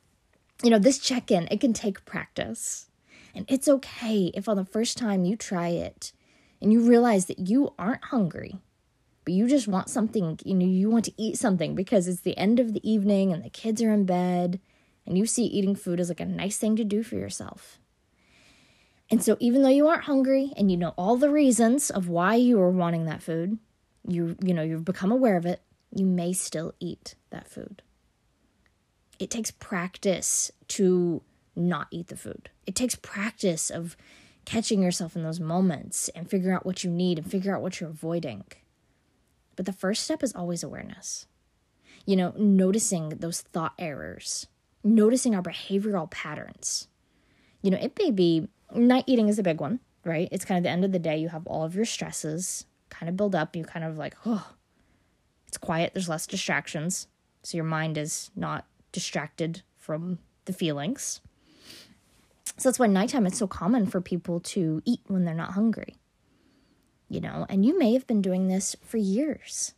you 0.62 0.70
know, 0.70 0.78
this 0.78 0.99
check 0.99 1.31
in, 1.31 1.49
it 1.50 1.60
can 1.60 1.72
take 1.72 2.05
practice. 2.05 2.90
And 3.34 3.44
it's 3.49 3.69
okay 3.69 4.32
if 4.34 4.49
on 4.49 4.56
the 4.56 4.64
first 4.64 4.99
time 4.99 5.25
you 5.25 5.37
try 5.37 5.69
it 5.69 6.12
and 6.60 6.72
you 6.72 6.81
realize 6.81 7.26
that 7.26 7.38
you 7.38 7.75
aren't 7.78 8.06
hungry, 8.06 8.56
but 9.25 9.34
you 9.34 9.46
just 9.46 9.69
want 9.69 9.90
something, 9.90 10.38
you 10.44 10.55
know, 10.55 10.66
you 10.66 10.90
want 10.90 11.05
to 11.05 11.14
eat 11.16 11.38
something 11.38 11.75
because 11.75 12.08
it's 12.08 12.22
the 12.22 12.37
end 12.37 12.58
of 12.58 12.72
the 12.72 12.90
evening 12.90 13.32
and 13.32 13.44
the 13.44 13.50
kids 13.50 13.81
are 13.82 13.93
in 13.93 14.06
bed 14.06 14.60
and 15.06 15.16
you 15.16 15.26
see 15.26 15.44
eating 15.44 15.75
food 15.75 16.00
as 16.00 16.08
like 16.08 16.20
a 16.20 16.26
nice 16.26 16.58
thing 16.58 16.76
to 16.76 16.84
do 16.84 17.02
for 17.02 17.16
yourself. 17.16 17.78
And 19.10 19.22
so 19.22 19.37
even 19.40 19.62
though 19.62 19.69
you 19.69 19.87
aren't 19.87 20.05
hungry 20.05 20.52
and 20.56 20.70
you 20.70 20.76
know 20.76 20.93
all 20.99 21.16
the 21.16 21.31
reasons 21.31 21.90
of 21.90 22.08
why 22.08 22.34
you 22.34 22.60
are 22.60 22.70
wanting 22.70 23.06
that 23.06 23.22
food, 23.22 23.58
you 24.06 24.37
you 24.43 24.52
know, 24.52 24.62
you've 24.62 24.84
become 24.84 25.12
aware 25.12 25.37
of 25.37 25.46
it, 25.46 25.62
you 25.94 26.05
may 26.05 26.32
still 26.32 26.75
eat 26.81 27.14
that 27.31 27.49
food. 27.49 27.82
It 29.19 29.31
takes 29.31 29.50
practice 29.50 30.50
to 30.69 31.23
not 31.56 31.88
eat 31.91 32.09
the 32.09 32.17
food. 32.17 32.50
It 32.67 32.75
takes 32.75 32.94
practice 32.94 33.70
of 33.70 33.97
catching 34.44 34.82
yourself 34.82 35.17
in 35.17 35.23
those 35.23 35.41
moments 35.41 36.09
and 36.11 36.31
figuring 36.31 36.55
out 36.55 36.65
what 36.65 36.85
you 36.85 36.91
need 36.91 37.19
and 37.19 37.31
figure 37.31 37.55
out 37.55 37.62
what 37.62 37.81
you're 37.81 37.91
avoiding. 37.91 38.44
But 39.56 39.67
the 39.67 39.73
first 39.73 40.05
step 40.05 40.23
is 40.23 40.35
always 40.35 40.62
awareness. 40.62 41.26
You 42.06 42.17
know, 42.17 42.32
noticing 42.37 43.11
those 43.11 43.41
thought 43.41 43.75
errors, 43.79 44.47
noticing 44.82 45.35
our 45.35 45.43
behavioral 45.43 46.11
patterns. 46.11 46.88
You 47.61 47.73
know, 47.73 47.79
it 47.79 47.99
may 47.99 48.10
be 48.10 48.48
night 48.75 49.05
eating 49.06 49.29
is 49.29 49.39
a 49.39 49.43
big 49.43 49.60
one, 49.60 49.81
right? 50.05 50.29
It's 50.31 50.44
kind 50.44 50.56
of 50.56 50.63
the 50.63 50.70
end 50.70 50.84
of 50.84 50.93
the 50.93 50.98
day. 50.98 51.19
You 51.19 51.29
have 51.29 51.46
all 51.46 51.65
of 51.65 51.75
your 51.75 51.84
stresses 51.84 52.67
kind 52.89 53.10
of 53.10 53.17
build 53.17 53.34
up. 53.34 53.56
You 53.56 53.65
kind 53.65 53.84
of 53.84 53.98
like, 53.98 54.17
oh, 54.25 54.53
it's 55.46 55.58
quiet. 55.58 55.93
There's 55.93 56.08
less 56.08 56.27
distractions. 56.27 57.08
So 57.43 57.56
your 57.56 57.65
mind 57.65 57.98
is 57.98 58.31
not 58.37 58.65
distracted 58.98 59.62
from 59.76 60.19
the 60.46 60.52
feelings. 60.52 61.20
So 62.56 62.69
that's 62.69 62.81
why 62.81 62.88
nighttime 62.88 63.28
it's 63.28 63.38
so 63.38 63.46
common 63.46 63.86
for 63.86 64.00
people 64.00 64.40
to 64.40 64.82
eat 64.84 65.02
when 65.06 65.24
they're 65.24 65.34
not 65.36 65.52
hungry. 65.52 65.94
You 67.08 67.20
know, 67.20 67.46
and 67.48 67.64
you 67.64 67.78
may 67.78 67.93
have 67.93 68.08
been 68.08 68.20
doing 68.20 68.48
this 68.48 68.74
for 68.82 68.96
years. 68.96 69.74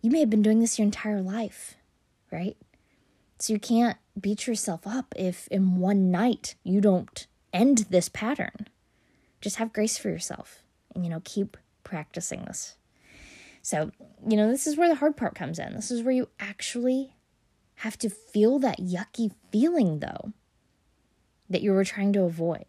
You 0.00 0.10
may 0.10 0.20
have 0.20 0.30
been 0.30 0.40
doing 0.40 0.60
this 0.60 0.78
your 0.78 0.86
entire 0.86 1.20
life, 1.20 1.74
right? 2.32 2.56
So 3.38 3.52
you 3.52 3.58
can't 3.58 3.98
beat 4.18 4.46
yourself 4.46 4.86
up 4.86 5.12
if 5.14 5.46
in 5.48 5.76
one 5.76 6.10
night 6.10 6.54
you 6.64 6.80
don't 6.80 7.26
end 7.52 7.84
this 7.90 8.08
pattern. 8.08 8.66
Just 9.42 9.56
have 9.56 9.74
grace 9.74 9.98
for 9.98 10.08
yourself 10.08 10.62
and, 10.94 11.04
you 11.04 11.10
know, 11.10 11.20
keep 11.22 11.58
practicing 11.84 12.46
this. 12.46 12.76
So, 13.60 13.90
you 14.26 14.38
know, 14.38 14.48
this 14.48 14.66
is 14.66 14.78
where 14.78 14.88
the 14.88 14.94
hard 14.94 15.18
part 15.18 15.34
comes 15.34 15.58
in. 15.58 15.74
This 15.74 15.90
is 15.90 16.02
where 16.02 16.14
you 16.14 16.30
actually 16.40 17.12
have 17.80 17.96
to 17.98 18.10
feel 18.10 18.58
that 18.58 18.78
yucky 18.78 19.32
feeling, 19.50 20.00
though, 20.00 20.32
that 21.48 21.62
you 21.62 21.72
were 21.72 21.84
trying 21.84 22.12
to 22.12 22.22
avoid. 22.22 22.66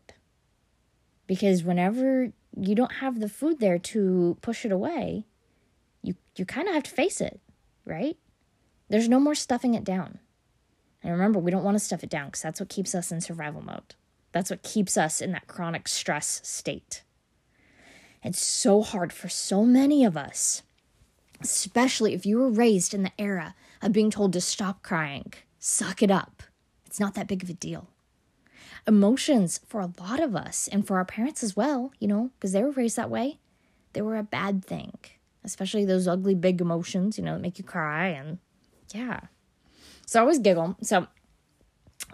Because 1.28 1.64
whenever 1.64 2.32
you 2.56 2.76
don't 2.76 2.94
have 2.94 3.20
the 3.20 3.28
food 3.28 3.60
there 3.60 3.78
to 3.78 4.38
push 4.42 4.64
it 4.64 4.72
away, 4.72 5.26
you, 6.02 6.16
you 6.38 6.46
kind 6.46 6.70
of 6.70 6.74
have 6.74 6.84
to 6.84 6.92
face 6.92 7.20
it, 7.20 7.42
right? 7.86 8.16
There's 8.88 9.10
no 9.10 9.20
more 9.20 9.36
stuffing 9.36 9.74
it 9.74 9.84
down. 9.84 10.20
And 11.04 11.12
remember, 11.12 11.40
we 11.40 11.52
don't 11.52 11.64
want 11.64 11.76
to 11.76 11.84
stuff 11.84 12.04
it 12.06 12.10
down 12.10 12.28
because 12.28 12.42
that's 12.42 12.62
what 12.62 12.70
keeps 12.70 12.96
us 12.96 13.12
in 13.12 13.20
survival 13.20 13.62
mode. 13.62 13.96
That's 14.32 14.50
what 14.50 14.64
keeps 14.64 14.96
us 14.96 15.20
in 15.20 15.34
that 15.34 15.48
chronic 15.48 15.90
stress 15.90 16.40
state. 16.44 17.04
It's 18.24 18.42
so 18.42 18.82
hard 18.82 19.12
for 19.12 19.28
so 19.28 19.66
many 19.66 20.06
of 20.06 20.16
us, 20.16 20.64
especially 21.42 22.14
if 22.14 22.26
you 22.26 22.38
were 22.38 22.50
raised 22.50 22.94
in 22.94 23.04
the 23.04 23.12
era 23.20 23.56
of 23.82 23.92
being 23.92 24.12
told 24.12 24.34
to 24.34 24.42
stop 24.42 24.84
crying, 24.84 25.34
suck 25.60 26.02
it 26.04 26.12
up. 26.12 26.44
It's 26.86 27.00
not 27.00 27.16
that 27.16 27.28
big 27.28 27.44
of 27.44 27.50
a 27.50 27.54
deal. 27.54 27.88
Emotions, 28.88 29.60
for 29.68 29.80
a 29.80 29.92
lot 30.00 30.20
of 30.20 30.36
us, 30.36 30.68
and 30.72 30.86
for 30.86 30.98
our 30.98 31.06
parents 31.06 31.44
as 31.44 31.56
well, 31.56 31.92
you 32.00 32.08
know, 32.08 32.32
because 32.36 32.52
they 32.52 32.64
were 32.64 32.72
raised 32.72 32.96
that 32.98 33.10
way, 33.10 33.40
they 33.94 34.02
were 34.02 34.18
a 34.18 34.24
bad 34.24 34.66
thing, 34.66 34.94
especially 35.44 35.86
those 35.86 36.08
ugly 36.08 36.36
big 36.36 36.62
emotions, 36.62 37.18
you 37.18 37.24
know, 37.24 37.34
that 37.34 37.42
make 37.42 37.58
you 37.58 37.64
cry. 37.64 38.08
And 38.08 38.40
yeah. 38.94 39.22
So 40.06 40.20
I 40.20 40.22
always 40.22 40.40
giggle. 40.40 40.78
So 40.82 41.08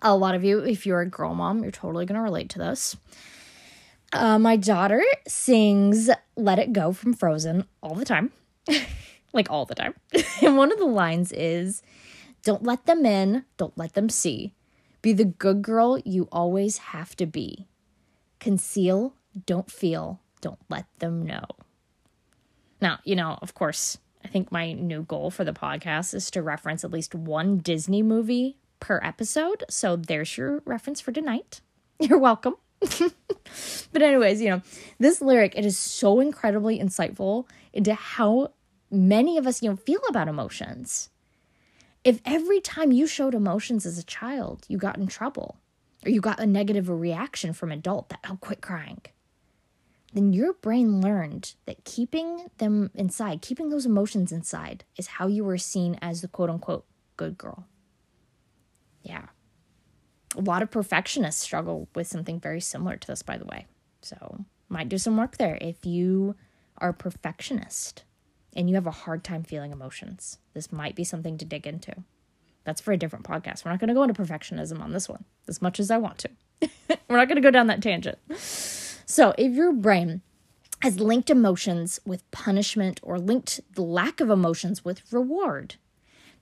a 0.01 0.15
lot 0.15 0.36
of 0.36 0.43
you, 0.43 0.59
if 0.59 0.86
you're 0.86 1.01
a 1.01 1.09
girl 1.09 1.33
mom, 1.36 1.63
you're 1.63 1.71
totally 1.71 2.05
going 2.05 2.17
to 2.17 2.21
relate 2.21 2.50
to 2.50 2.59
this. 2.59 2.97
Uh, 4.13 4.39
my 4.39 4.55
daughter 4.55 5.03
sings 5.27 6.09
Let 6.36 6.59
It 6.59 6.74
Go 6.74 6.93
from 6.93 7.13
Frozen 7.13 7.65
all 7.81 7.95
the 7.95 8.05
time. 8.05 8.31
like 9.38 9.50
all 9.50 9.65
the 9.65 9.75
time. 9.75 9.94
and 10.41 10.58
one 10.58 10.72
of 10.72 10.79
the 10.79 10.86
lines 10.86 11.32
is 11.32 11.82
Don't 12.44 12.63
let 12.63 12.86
them 12.86 13.06
in, 13.06 13.46
don't 13.56 13.77
let 13.77 13.94
them 13.94 14.10
see. 14.10 14.53
Be 15.01 15.13
the 15.13 15.25
good 15.25 15.62
girl 15.62 15.98
you 16.00 16.27
always 16.32 16.77
have 16.79 17.15
to 17.15 17.25
be. 17.25 17.67
Conceal, 18.39 19.13
don't 19.46 19.72
feel, 19.72 20.20
don't 20.41 20.60
let 20.70 20.86
them 21.00 21.25
know. 21.25 21.46
Now, 22.82 23.00
you 23.03 23.15
know, 23.15 23.39
of 23.41 23.53
course, 23.53 23.98
I 24.24 24.27
think 24.27 24.51
my 24.51 24.74
new 24.74 25.03
goal 25.03 25.32
for 25.32 25.44
the 25.44 25.53
podcast 25.53 26.13
is 26.13 26.29
to 26.32 26.41
reference 26.41 26.84
at 26.84 26.91
least 26.91 27.15
one 27.15 27.60
Disney 27.60 28.03
movie 28.03 28.58
per 28.79 29.00
episode. 29.03 29.63
So 29.70 29.96
there's 29.96 30.38
your 30.38 30.62
reference 30.65 31.00
for 31.00 31.12
tonight. 31.12 31.62
You're 32.00 32.20
welcome. 32.20 32.56
but 32.79 34.01
anyways, 34.01 34.41
you 34.41 34.50
know, 34.50 34.62
this 35.00 35.22
lyric 35.22 35.53
it 35.56 35.65
is 35.65 35.77
so 35.77 36.20
incredibly 36.20 36.79
insightful 36.79 37.48
into 37.74 37.94
how 37.94 38.51
many 38.91 39.38
of 39.38 39.48
us, 39.48 39.62
you 39.62 39.70
know, 39.70 39.75
feel 39.75 40.01
about 40.10 40.27
emotions. 40.27 41.10
If 42.03 42.22
every 42.25 42.62
time 42.62 42.91
you 42.91 43.08
showed 43.08 43.34
emotions 43.34 43.86
as 43.86 43.98
a 43.98 44.03
child, 44.03 44.65
you 44.67 44.77
got 44.77 44.98
in 44.98 45.08
trouble 45.08 45.58
or 46.06 46.12
you 46.12 46.22
got 46.22 46.39
a 46.39 46.46
negative 46.46 46.89
reaction 46.89 47.53
from 47.53 47.72
adult 47.72 48.10
that 48.10 48.20
oh 48.29 48.38
quit 48.39 48.62
crying, 48.62 49.01
then 50.13 50.32
your 50.32 50.53
brain 50.53 51.01
learned 51.01 51.56
that 51.65 51.84
keeping 51.84 52.48
them 52.60 52.91
inside, 52.94 53.41
keeping 53.41 53.70
those 53.70 53.86
emotions 53.86 54.32
inside, 54.32 54.86
is 54.96 55.08
how 55.08 55.27
you 55.27 55.44
were 55.44 55.58
seen 55.58 55.98
as 56.01 56.22
the 56.22 56.27
quote 56.27 56.50
unquote 56.50 56.86
good 57.17 57.38
girl. 57.38 57.65
Yeah. 59.01 59.25
A 60.36 60.41
lot 60.41 60.62
of 60.62 60.72
perfectionists 60.72 61.41
struggle 61.41 61.89
with 61.96 62.08
something 62.08 62.39
very 62.39 62.62
similar 62.62 62.96
to 62.96 63.08
this, 63.08 63.24
by 63.24 63.38
the 63.38 63.46
way. 63.46 63.65
So, 64.01 64.46
might 64.70 64.89
do 64.89 64.98
some 64.98 65.17
work 65.17 65.38
there 65.38 65.58
if 65.60 65.86
you 65.86 66.36
are 66.77 66.89
a 66.89 66.94
perfectionist 66.94 68.03
and 68.57 68.67
you 68.67 68.75
have 68.75 68.87
a 68.87 68.91
hard 68.91 69.23
time 69.23 69.43
feeling 69.43 69.71
emotions. 69.71 70.39
This 70.53 70.71
might 70.71 70.95
be 70.95 71.03
something 71.03 71.37
to 71.37 71.45
dig 71.45 71.67
into. 71.67 71.93
That's 72.63 72.81
for 72.81 72.91
a 72.91 72.97
different 72.97 73.23
podcast. 73.23 73.63
We're 73.63 73.71
not 73.71 73.79
going 73.79 73.89
to 73.89 73.93
go 73.93 74.03
into 74.03 74.21
perfectionism 74.21 74.81
on 74.81 74.91
this 74.91 75.07
one 75.07 75.23
as 75.47 75.61
much 75.61 75.79
as 75.79 75.91
I 75.91 75.97
want 75.97 76.17
to. 76.17 76.29
We're 77.07 77.17
not 77.17 77.29
going 77.29 77.35
to 77.35 77.41
go 77.41 77.51
down 77.51 77.67
that 77.67 77.83
tangent. 77.83 78.17
So, 78.35 79.33
if 79.37 79.53
your 79.53 79.71
brain 79.71 80.21
has 80.81 80.99
linked 80.99 81.29
emotions 81.29 81.99
with 82.05 82.29
punishment 82.31 82.99
or 83.03 83.19
linked 83.19 83.61
the 83.73 83.83
lack 83.83 84.19
of 84.19 84.29
emotions 84.29 84.83
with 84.83 85.13
reward, 85.13 85.75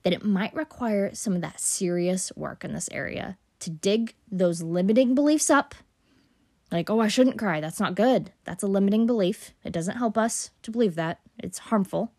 then 0.02 0.12
it 0.12 0.24
might 0.24 0.54
require 0.54 1.14
some 1.14 1.34
of 1.34 1.42
that 1.42 1.60
serious 1.60 2.32
work 2.34 2.64
in 2.64 2.72
this 2.72 2.88
area 2.90 3.38
to 3.60 3.70
dig 3.70 4.14
those 4.30 4.62
limiting 4.62 5.14
beliefs 5.14 5.50
up. 5.50 5.74
Like, 6.72 6.90
oh, 6.90 7.00
I 7.00 7.08
shouldn't 7.08 7.38
cry. 7.38 7.60
That's 7.60 7.78
not 7.78 7.94
good. 7.94 8.32
That's 8.44 8.62
a 8.62 8.68
limiting 8.68 9.06
belief. 9.06 9.52
It 9.62 9.72
doesn't 9.72 9.98
help 9.98 10.18
us 10.18 10.50
to 10.62 10.70
believe 10.70 10.96
that, 10.96 11.20
it's 11.38 11.58
harmful. 11.58 12.12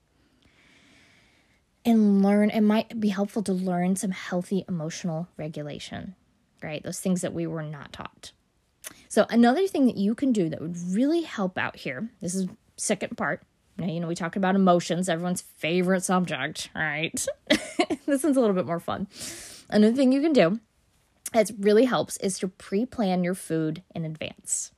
And 1.86 2.22
learn, 2.22 2.50
it 2.50 2.62
might 2.62 3.00
be 3.00 3.10
helpful 3.10 3.44
to 3.44 3.54
learn 3.54 3.96
some 3.96 4.12
healthy 4.12 4.66
emotional 4.68 5.30
regulation, 5.38 6.16
right? 6.62 6.84
Those 6.84 7.00
things 7.00 7.22
that 7.22 7.34
we 7.34 7.48
were 7.48 7.64
not 7.64 7.94
taught. 7.94 8.34
So 9.08 9.26
another 9.30 9.68
thing 9.68 9.86
that 9.86 9.98
you 9.98 10.14
can 10.14 10.32
do 10.32 10.50
that 10.50 10.62
would 10.62 10.78
really 10.92 11.22
help 11.22 11.58
out 11.58 11.78
here, 11.78 12.10
this 12.22 12.36
is 12.36 12.48
second 12.76 13.18
part. 13.18 13.42
Now, 13.78 13.88
you 13.88 14.00
know, 14.00 14.08
we 14.08 14.16
talked 14.16 14.36
about 14.36 14.56
emotions, 14.56 15.08
everyone's 15.08 15.42
favorite 15.42 16.04
subject, 16.04 16.70
right? 16.76 17.26
this 18.06 18.24
one's 18.24 18.38
a 18.38 18.40
little 18.42 18.56
bit 18.56 18.66
more 18.66 18.80
fun. 18.80 19.08
Another 19.70 19.96
thing 19.96 20.12
you 20.12 20.22
can 20.22 20.34
do 20.34 20.60
that 21.34 21.52
really 21.60 21.86
helps 21.86 22.18
is 22.18 22.40
to 22.40 22.48
pre-plan 22.48 23.24
your 23.24 23.36
food 23.36 23.84
in 23.94 24.04
advance. 24.04 24.72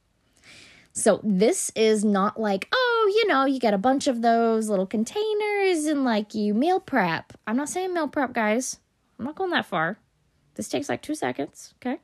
So 1.00 1.22
this 1.24 1.72
is 1.78 2.04
not 2.04 2.38
like, 2.38 2.68
oh, 2.74 3.14
you 3.16 3.28
know, 3.28 3.46
you 3.46 3.58
get 3.58 3.74
a 3.74 3.78
bunch 3.78 4.08
of 4.08 4.22
those 4.22 4.68
little 4.68 4.86
containers 4.86 5.86
and 5.86 6.04
like 6.04 6.36
you 6.36 6.54
meal 6.54 6.82
prep. 6.82 7.32
I'm 7.48 7.56
not 7.56 7.70
saying 7.70 7.94
meal 7.94 8.10
prep, 8.10 8.34
guys. 8.34 8.80
I'm 9.18 9.24
not 9.24 9.36
going 9.36 9.52
that 9.52 9.66
far. 9.66 9.98
This 10.56 10.68
takes 10.68 10.90
like 10.90 11.02
two 11.02 11.16
seconds, 11.16 11.74
okay? 11.78 12.00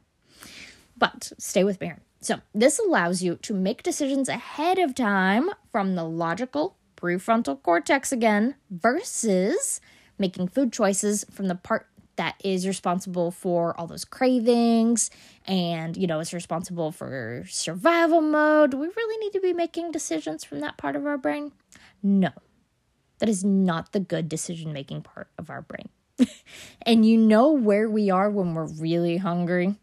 But 0.97 1.33
stay 1.37 1.65
with 1.65 1.81
me 1.81 1.87
here. 1.87 1.99
So, 2.21 2.39
this 2.53 2.79
allows 2.79 3.21
you 3.21 3.35
to 3.35 3.53
make 3.53 3.83
decisions 3.83 4.29
ahead 4.29 4.79
of 4.79 4.95
time 4.95 5.49
from 5.73 5.95
the 5.95 6.05
logical 6.05 6.77
prefrontal 6.95 7.61
cortex 7.61 8.13
again 8.13 8.55
versus 8.71 9.81
making 10.17 10.47
food 10.47 10.71
choices 10.71 11.25
from 11.29 11.49
the 11.49 11.55
part 11.55 11.87
that 12.17 12.35
is 12.43 12.67
responsible 12.67 13.31
for 13.31 13.77
all 13.79 13.87
those 13.87 14.05
cravings 14.05 15.09
and 15.47 15.97
you 15.97 16.07
know 16.07 16.19
is 16.19 16.33
responsible 16.33 16.91
for 16.91 17.43
survival 17.47 18.21
mode 18.21 18.71
do 18.71 18.77
we 18.77 18.87
really 18.87 19.17
need 19.25 19.33
to 19.33 19.41
be 19.41 19.53
making 19.53 19.91
decisions 19.91 20.43
from 20.43 20.59
that 20.59 20.77
part 20.77 20.95
of 20.95 21.05
our 21.05 21.17
brain 21.17 21.51
no 22.01 22.29
that 23.19 23.29
is 23.29 23.43
not 23.43 23.91
the 23.91 23.99
good 23.99 24.27
decision 24.27 24.73
making 24.73 25.01
part 25.01 25.27
of 25.37 25.49
our 25.49 25.61
brain 25.61 25.89
and 26.81 27.05
you 27.05 27.17
know 27.17 27.51
where 27.51 27.89
we 27.89 28.09
are 28.09 28.29
when 28.29 28.53
we're 28.53 28.65
really 28.65 29.17
hungry 29.17 29.75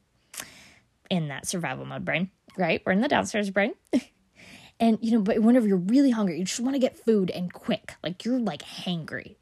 in 1.12 1.28
that 1.28 1.46
survival 1.46 1.84
mode 1.84 2.06
brain, 2.06 2.30
right? 2.56 2.82
We're 2.86 2.92
in 2.92 3.02
the 3.02 3.08
downstairs 3.08 3.50
brain. 3.50 3.74
and, 4.80 4.98
you 5.02 5.12
know, 5.12 5.20
but 5.20 5.40
whenever 5.40 5.68
you're 5.68 5.76
really 5.76 6.10
hungry, 6.10 6.38
you 6.38 6.44
just 6.44 6.58
want 6.58 6.74
to 6.74 6.78
get 6.78 6.96
food 6.96 7.30
and 7.30 7.52
quick. 7.52 7.96
Like 8.02 8.24
you're 8.24 8.40
like 8.40 8.62
hangry. 8.62 9.36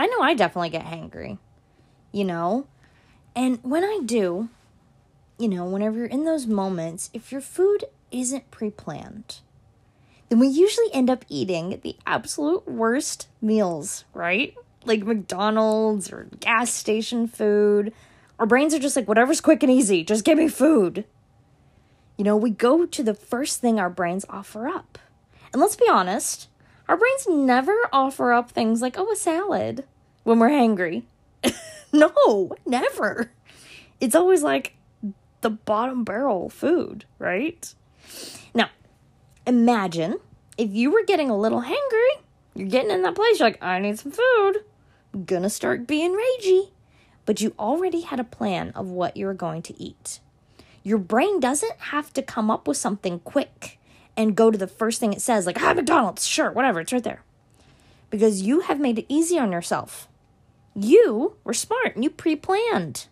I 0.00 0.06
know 0.06 0.20
I 0.20 0.34
definitely 0.34 0.70
get 0.70 0.86
hangry, 0.86 1.38
you 2.10 2.24
know? 2.24 2.66
And 3.36 3.58
when 3.62 3.84
I 3.84 4.00
do, 4.04 4.48
you 5.38 5.48
know, 5.48 5.64
whenever 5.66 5.98
you're 5.98 6.06
in 6.06 6.24
those 6.24 6.46
moments, 6.46 7.10
if 7.12 7.30
your 7.30 7.40
food 7.40 7.84
isn't 8.10 8.50
pre 8.50 8.70
planned, 8.70 9.40
then 10.28 10.38
we 10.38 10.48
usually 10.48 10.88
end 10.94 11.10
up 11.10 11.24
eating 11.28 11.80
the 11.82 11.96
absolute 12.06 12.66
worst 12.66 13.28
meals, 13.42 14.04
right? 14.14 14.54
Like 14.84 15.04
McDonald's 15.04 16.10
or 16.10 16.28
gas 16.40 16.72
station 16.72 17.26
food, 17.28 17.92
our 18.38 18.46
brains 18.46 18.72
are 18.72 18.78
just 18.78 18.96
like, 18.96 19.06
whatever's 19.06 19.40
quick 19.40 19.62
and 19.62 19.70
easy, 19.70 20.02
just 20.02 20.24
give 20.24 20.38
me 20.38 20.48
food. 20.48 21.04
You 22.16 22.24
know, 22.24 22.36
we 22.36 22.50
go 22.50 22.86
to 22.86 23.02
the 23.02 23.14
first 23.14 23.60
thing 23.60 23.78
our 23.78 23.90
brains 23.90 24.24
offer 24.30 24.66
up. 24.66 24.98
And 25.52 25.60
let's 25.60 25.76
be 25.76 25.88
honest, 25.90 26.48
our 26.90 26.96
brains 26.96 27.26
never 27.28 27.76
offer 27.92 28.32
up 28.32 28.50
things 28.50 28.82
like, 28.82 28.98
oh, 28.98 29.10
a 29.10 29.16
salad 29.16 29.84
when 30.24 30.38
we're 30.38 30.50
hangry. 30.50 31.04
no, 31.92 32.52
never. 32.66 33.32
It's 34.00 34.14
always 34.14 34.42
like 34.42 34.74
the 35.40 35.50
bottom 35.50 36.04
barrel 36.04 36.50
food, 36.50 37.04
right? 37.18 37.74
Now, 38.54 38.68
imagine 39.46 40.18
if 40.58 40.70
you 40.72 40.90
were 40.90 41.04
getting 41.04 41.30
a 41.30 41.38
little 41.38 41.62
hangry, 41.62 42.22
you're 42.54 42.68
getting 42.68 42.90
in 42.90 43.02
that 43.02 43.14
place, 43.14 43.38
you're 43.38 43.48
like, 43.48 43.62
I 43.62 43.78
need 43.78 43.98
some 43.98 44.12
food. 44.12 44.64
I'm 45.14 45.24
gonna 45.24 45.48
start 45.48 45.86
being 45.86 46.14
ragey 46.14 46.70
but 47.30 47.40
you 47.40 47.54
already 47.58 48.00
had 48.00 48.18
a 48.18 48.24
plan 48.24 48.72
of 48.74 48.88
what 48.88 49.16
you 49.16 49.24
were 49.24 49.34
going 49.34 49.62
to 49.62 49.80
eat. 49.80 50.18
Your 50.82 50.98
brain 50.98 51.40
doesn't 51.40 51.78
have 51.78 52.12
to 52.14 52.22
come 52.22 52.50
up 52.50 52.66
with 52.66 52.76
something 52.76 53.20
quick 53.20 53.78
and 54.20 54.36
go 54.36 54.50
to 54.50 54.58
the 54.58 54.66
first 54.66 55.00
thing 55.00 55.14
it 55.14 55.22
says, 55.22 55.46
like, 55.46 55.60
ah, 55.62 55.72
McDonald's, 55.72 56.26
sure, 56.26 56.52
whatever, 56.52 56.80
it's 56.80 56.92
right 56.92 57.02
there. 57.02 57.22
Because 58.10 58.42
you 58.42 58.60
have 58.60 58.78
made 58.78 58.98
it 58.98 59.06
easy 59.08 59.38
on 59.38 59.50
yourself. 59.50 60.08
You 60.74 61.36
were 61.42 61.54
smart 61.54 61.94
and 61.94 62.04
you 62.04 62.10
pre 62.10 62.36
planned. 62.36 63.06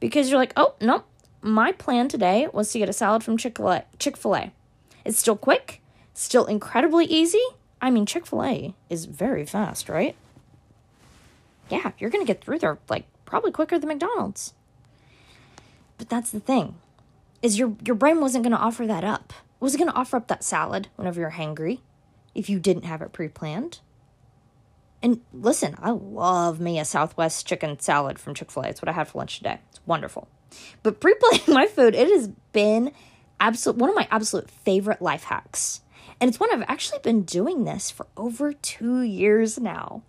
Because 0.00 0.28
you're 0.28 0.38
like, 0.38 0.52
oh, 0.56 0.74
no, 0.80 1.04
my 1.42 1.70
plan 1.70 2.08
today 2.08 2.48
was 2.52 2.72
to 2.72 2.80
get 2.80 2.88
a 2.88 2.92
salad 2.92 3.22
from 3.22 3.36
Chick 3.36 3.56
fil 3.56 4.34
A. 4.34 4.52
It's 5.04 5.20
still 5.20 5.36
quick, 5.36 5.80
still 6.12 6.46
incredibly 6.46 7.04
easy. 7.04 7.44
I 7.80 7.90
mean, 7.90 8.04
Chick 8.04 8.26
fil 8.26 8.42
A 8.42 8.74
is 8.90 9.04
very 9.04 9.46
fast, 9.46 9.88
right? 9.88 10.16
Yeah, 11.70 11.92
you're 11.98 12.10
going 12.10 12.26
to 12.26 12.32
get 12.32 12.42
through 12.42 12.58
there 12.58 12.78
like 12.88 13.06
probably 13.26 13.52
quicker 13.52 13.78
than 13.78 13.88
McDonald's. 13.88 14.54
But 15.98 16.08
that's 16.08 16.32
the 16.32 16.40
thing. 16.40 16.74
Is 17.42 17.60
your 17.60 17.76
your 17.84 17.94
brain 17.94 18.20
wasn't 18.20 18.42
going 18.42 18.56
to 18.56 18.62
offer 18.62 18.88
that 18.88 19.04
up. 19.04 19.32
It 19.56 19.62
wasn't 19.62 19.84
going 19.84 19.92
to 19.92 19.98
offer 19.98 20.16
up 20.16 20.28
that 20.28 20.44
salad 20.44 20.88
whenever 20.96 21.20
you're 21.20 21.30
hangry 21.32 21.80
if 22.34 22.50
you 22.50 22.60
didn't 22.60 22.84
have 22.84 23.00
it 23.00 23.12
pre-planned. 23.12 23.80
And 25.02 25.20
listen, 25.32 25.76
I 25.78 25.90
love 25.90 26.60
me 26.60 26.78
a 26.78 26.84
Southwest 26.84 27.46
chicken 27.46 27.78
salad 27.80 28.18
from 28.18 28.34
Chick-fil-A. 28.34 28.68
It's 28.68 28.82
what 28.82 28.88
I 28.88 28.92
had 28.92 29.08
for 29.08 29.18
lunch 29.18 29.38
today. 29.38 29.60
It's 29.70 29.80
wonderful. 29.86 30.28
But 30.82 31.00
pre-planning 31.00 31.42
my 31.48 31.66
food, 31.66 31.94
it 31.94 32.08
has 32.08 32.28
been 32.52 32.92
absolute 33.40 33.78
one 33.78 33.90
of 33.90 33.96
my 33.96 34.08
absolute 34.10 34.50
favorite 34.50 35.00
life 35.00 35.24
hacks. 35.24 35.80
And 36.20 36.28
it's 36.28 36.40
one 36.40 36.52
I've 36.52 36.64
actually 36.68 37.00
been 37.00 37.22
doing 37.22 37.64
this 37.64 37.90
for 37.90 38.06
over 38.16 38.52
2 38.52 39.00
years 39.02 39.58
now. 39.58 40.02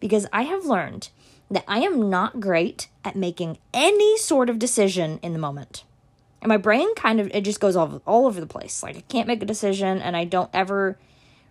Because 0.00 0.26
I 0.32 0.42
have 0.42 0.66
learned 0.66 1.08
that 1.50 1.64
I 1.68 1.78
am 1.80 2.10
not 2.10 2.40
great 2.40 2.88
at 3.04 3.16
making 3.16 3.58
any 3.72 4.18
sort 4.18 4.50
of 4.50 4.58
decision 4.58 5.18
in 5.22 5.32
the 5.32 5.38
moment. 5.38 5.84
And 6.44 6.50
my 6.50 6.58
brain 6.58 6.94
kind 6.94 7.20
of 7.20 7.28
it 7.34 7.40
just 7.40 7.58
goes 7.58 7.74
all, 7.74 8.02
all 8.06 8.26
over 8.26 8.38
the 8.38 8.46
place. 8.46 8.82
Like 8.82 8.96
I 8.96 9.00
can't 9.00 9.26
make 9.26 9.42
a 9.42 9.46
decision 9.46 10.02
and 10.02 10.14
I 10.14 10.24
don't 10.24 10.50
ever 10.52 10.98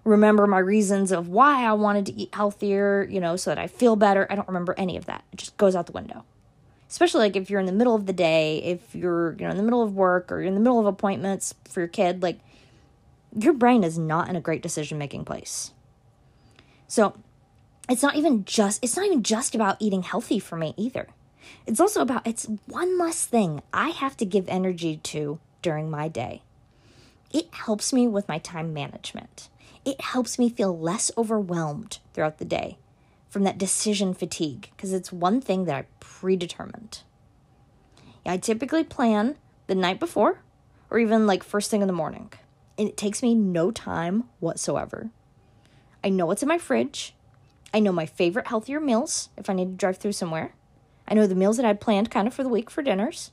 remember 0.03 0.45
my 0.45 0.59
reasons 0.59 1.12
of 1.12 1.29
why 1.29 1.65
I 1.65 1.73
wanted 1.73 2.05
to 2.05 2.13
eat 2.13 2.29
healthier, 2.33 3.07
you 3.09 3.19
know, 3.19 3.35
so 3.35 3.50
that 3.50 3.57
I 3.57 3.65
feel 3.67 3.95
better. 3.95 4.27
I 4.29 4.35
don't 4.35 4.47
remember 4.47 4.75
any 4.77 4.95
of 4.95 5.05
that. 5.07 5.23
It 5.33 5.38
just 5.39 5.57
goes 5.57 5.75
out 5.75 5.88
the 5.88 5.93
window. 5.93 6.25
especially 6.89 7.21
like 7.21 7.35
if 7.35 7.50
you're 7.50 7.59
in 7.59 7.65
the 7.65 7.71
middle 7.71 7.95
of 7.95 8.05
the 8.05 8.13
day, 8.13 8.59
if 8.59 8.93
you're, 8.93 9.33
you 9.39 9.45
know, 9.45 9.50
in 9.50 9.57
the 9.57 9.63
middle 9.63 9.81
of 9.81 9.95
work 9.95 10.31
or 10.31 10.38
you're 10.38 10.47
in 10.47 10.53
the 10.53 10.59
middle 10.59 10.79
of 10.79 10.85
appointments 10.85 11.55
for 11.67 11.79
your 11.79 11.88
kid, 11.88 12.21
like 12.21 12.39
your 13.35 13.53
brain 13.53 13.83
is 13.83 13.97
not 13.97 14.29
in 14.29 14.35
a 14.35 14.41
great 14.41 14.62
decision 14.62 15.00
making 15.00 15.25
place. 15.25 15.71
So, 16.88 17.15
it's 17.89 18.03
not 18.03 18.15
even 18.15 18.45
just 18.45 18.83
it's 18.83 18.95
not 18.95 19.07
even 19.07 19.23
just 19.23 19.55
about 19.55 19.77
eating 19.79 20.03
healthy 20.03 20.38
for 20.38 20.55
me 20.55 20.75
either. 20.77 21.07
It's 21.65 21.79
also 21.79 22.01
about 22.01 22.27
it's 22.27 22.47
one 22.65 22.97
less 22.97 23.25
thing 23.25 23.62
I 23.73 23.89
have 23.89 24.17
to 24.17 24.25
give 24.25 24.47
energy 24.47 24.97
to 24.97 25.39
during 25.62 25.89
my 25.89 26.07
day. 26.07 26.43
It 27.31 27.53
helps 27.53 27.91
me 27.91 28.07
with 28.07 28.27
my 28.27 28.38
time 28.38 28.73
management. 28.73 29.50
It 29.85 30.00
helps 30.00 30.38
me 30.38 30.50
feel 30.50 30.77
less 30.77 31.12
overwhelmed 31.17 32.00
throughout 32.13 32.38
the 32.38 32.45
day 32.45 32.77
from 33.29 33.43
that 33.43 33.57
decision 33.57 34.13
fatigue 34.13 34.69
because 34.75 34.93
it's 34.93 35.12
one 35.12 35.41
thing 35.41 35.65
that 35.65 35.75
I 35.75 35.85
predetermined. 36.00 37.00
I 38.25 38.38
typically 38.38 38.83
plan 38.83 39.35
the 39.67 39.75
night 39.75 40.00
before 40.00 40.39
or 40.89 41.00
even 41.00 41.25
like 41.25 41.43
first 41.43 41.71
thing 41.71 41.81
in 41.81 41.88
the 41.88 41.93
morning. 41.93 42.31
And 42.77 42.88
it 42.88 42.97
takes 42.97 43.21
me 43.21 43.35
no 43.35 43.71
time 43.71 44.25
whatsoever. 44.39 45.09
I 46.03 46.09
know 46.09 46.27
what's 46.27 46.43
in 46.43 46.50
my 46.50 46.57
fridge. 46.57 47.15
I 47.73 47.79
know 47.79 47.91
my 47.91 48.05
favorite 48.05 48.47
healthier 48.47 48.79
meals 48.79 49.29
if 49.35 49.50
I 49.50 49.53
need 49.53 49.71
to 49.71 49.77
drive 49.77 49.97
through 49.97 50.12
somewhere. 50.12 50.53
I 51.13 51.15
know 51.15 51.27
the 51.27 51.36
meals 51.36 51.58
that 51.58 51.65
I'd 51.65 51.79
planned 51.79 52.10
kind 52.10 52.27
of 52.27 52.34
for 52.34 52.41
the 52.41 52.50
week 52.50 52.72
for 52.72 52.82
dinners. 52.82 53.29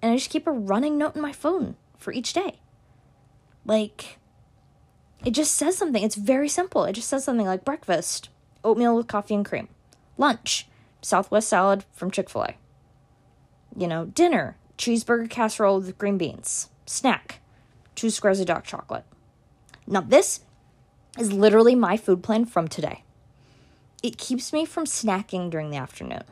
And 0.00 0.12
I 0.12 0.16
just 0.16 0.30
keep 0.30 0.46
a 0.46 0.52
running 0.52 0.96
note 0.96 1.16
in 1.16 1.22
my 1.22 1.32
phone 1.32 1.74
for 1.98 2.12
each 2.12 2.32
day. 2.32 2.60
Like, 3.64 4.20
it 5.24 5.32
just 5.32 5.56
says 5.56 5.76
something. 5.76 6.04
It's 6.04 6.14
very 6.14 6.48
simple. 6.48 6.84
It 6.84 6.92
just 6.92 7.08
says 7.08 7.24
something 7.24 7.46
like 7.46 7.64
breakfast, 7.64 8.28
oatmeal 8.62 8.94
with 8.94 9.08
coffee 9.08 9.34
and 9.34 9.44
cream. 9.44 9.66
Lunch, 10.18 10.68
Southwest 11.02 11.48
salad 11.48 11.84
from 11.92 12.12
Chick 12.12 12.30
fil 12.30 12.44
A. 12.44 12.54
You 13.76 13.88
know, 13.88 14.04
dinner, 14.04 14.56
cheeseburger 14.78 15.28
casserole 15.28 15.80
with 15.80 15.98
green 15.98 16.16
beans. 16.16 16.68
Snack, 16.86 17.40
two 17.96 18.08
squares 18.08 18.38
of 18.38 18.46
dark 18.46 18.66
chocolate. 18.66 19.04
Now, 19.84 20.02
this 20.02 20.42
is 21.18 21.32
literally 21.32 21.74
my 21.74 21.96
food 21.96 22.22
plan 22.22 22.44
from 22.44 22.68
today. 22.68 23.02
It 24.00 24.16
keeps 24.16 24.52
me 24.52 24.64
from 24.64 24.84
snacking 24.84 25.50
during 25.50 25.70
the 25.70 25.76
afternoon 25.76 26.22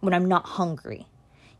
when 0.00 0.14
I'm 0.14 0.26
not 0.26 0.46
hungry. 0.46 1.06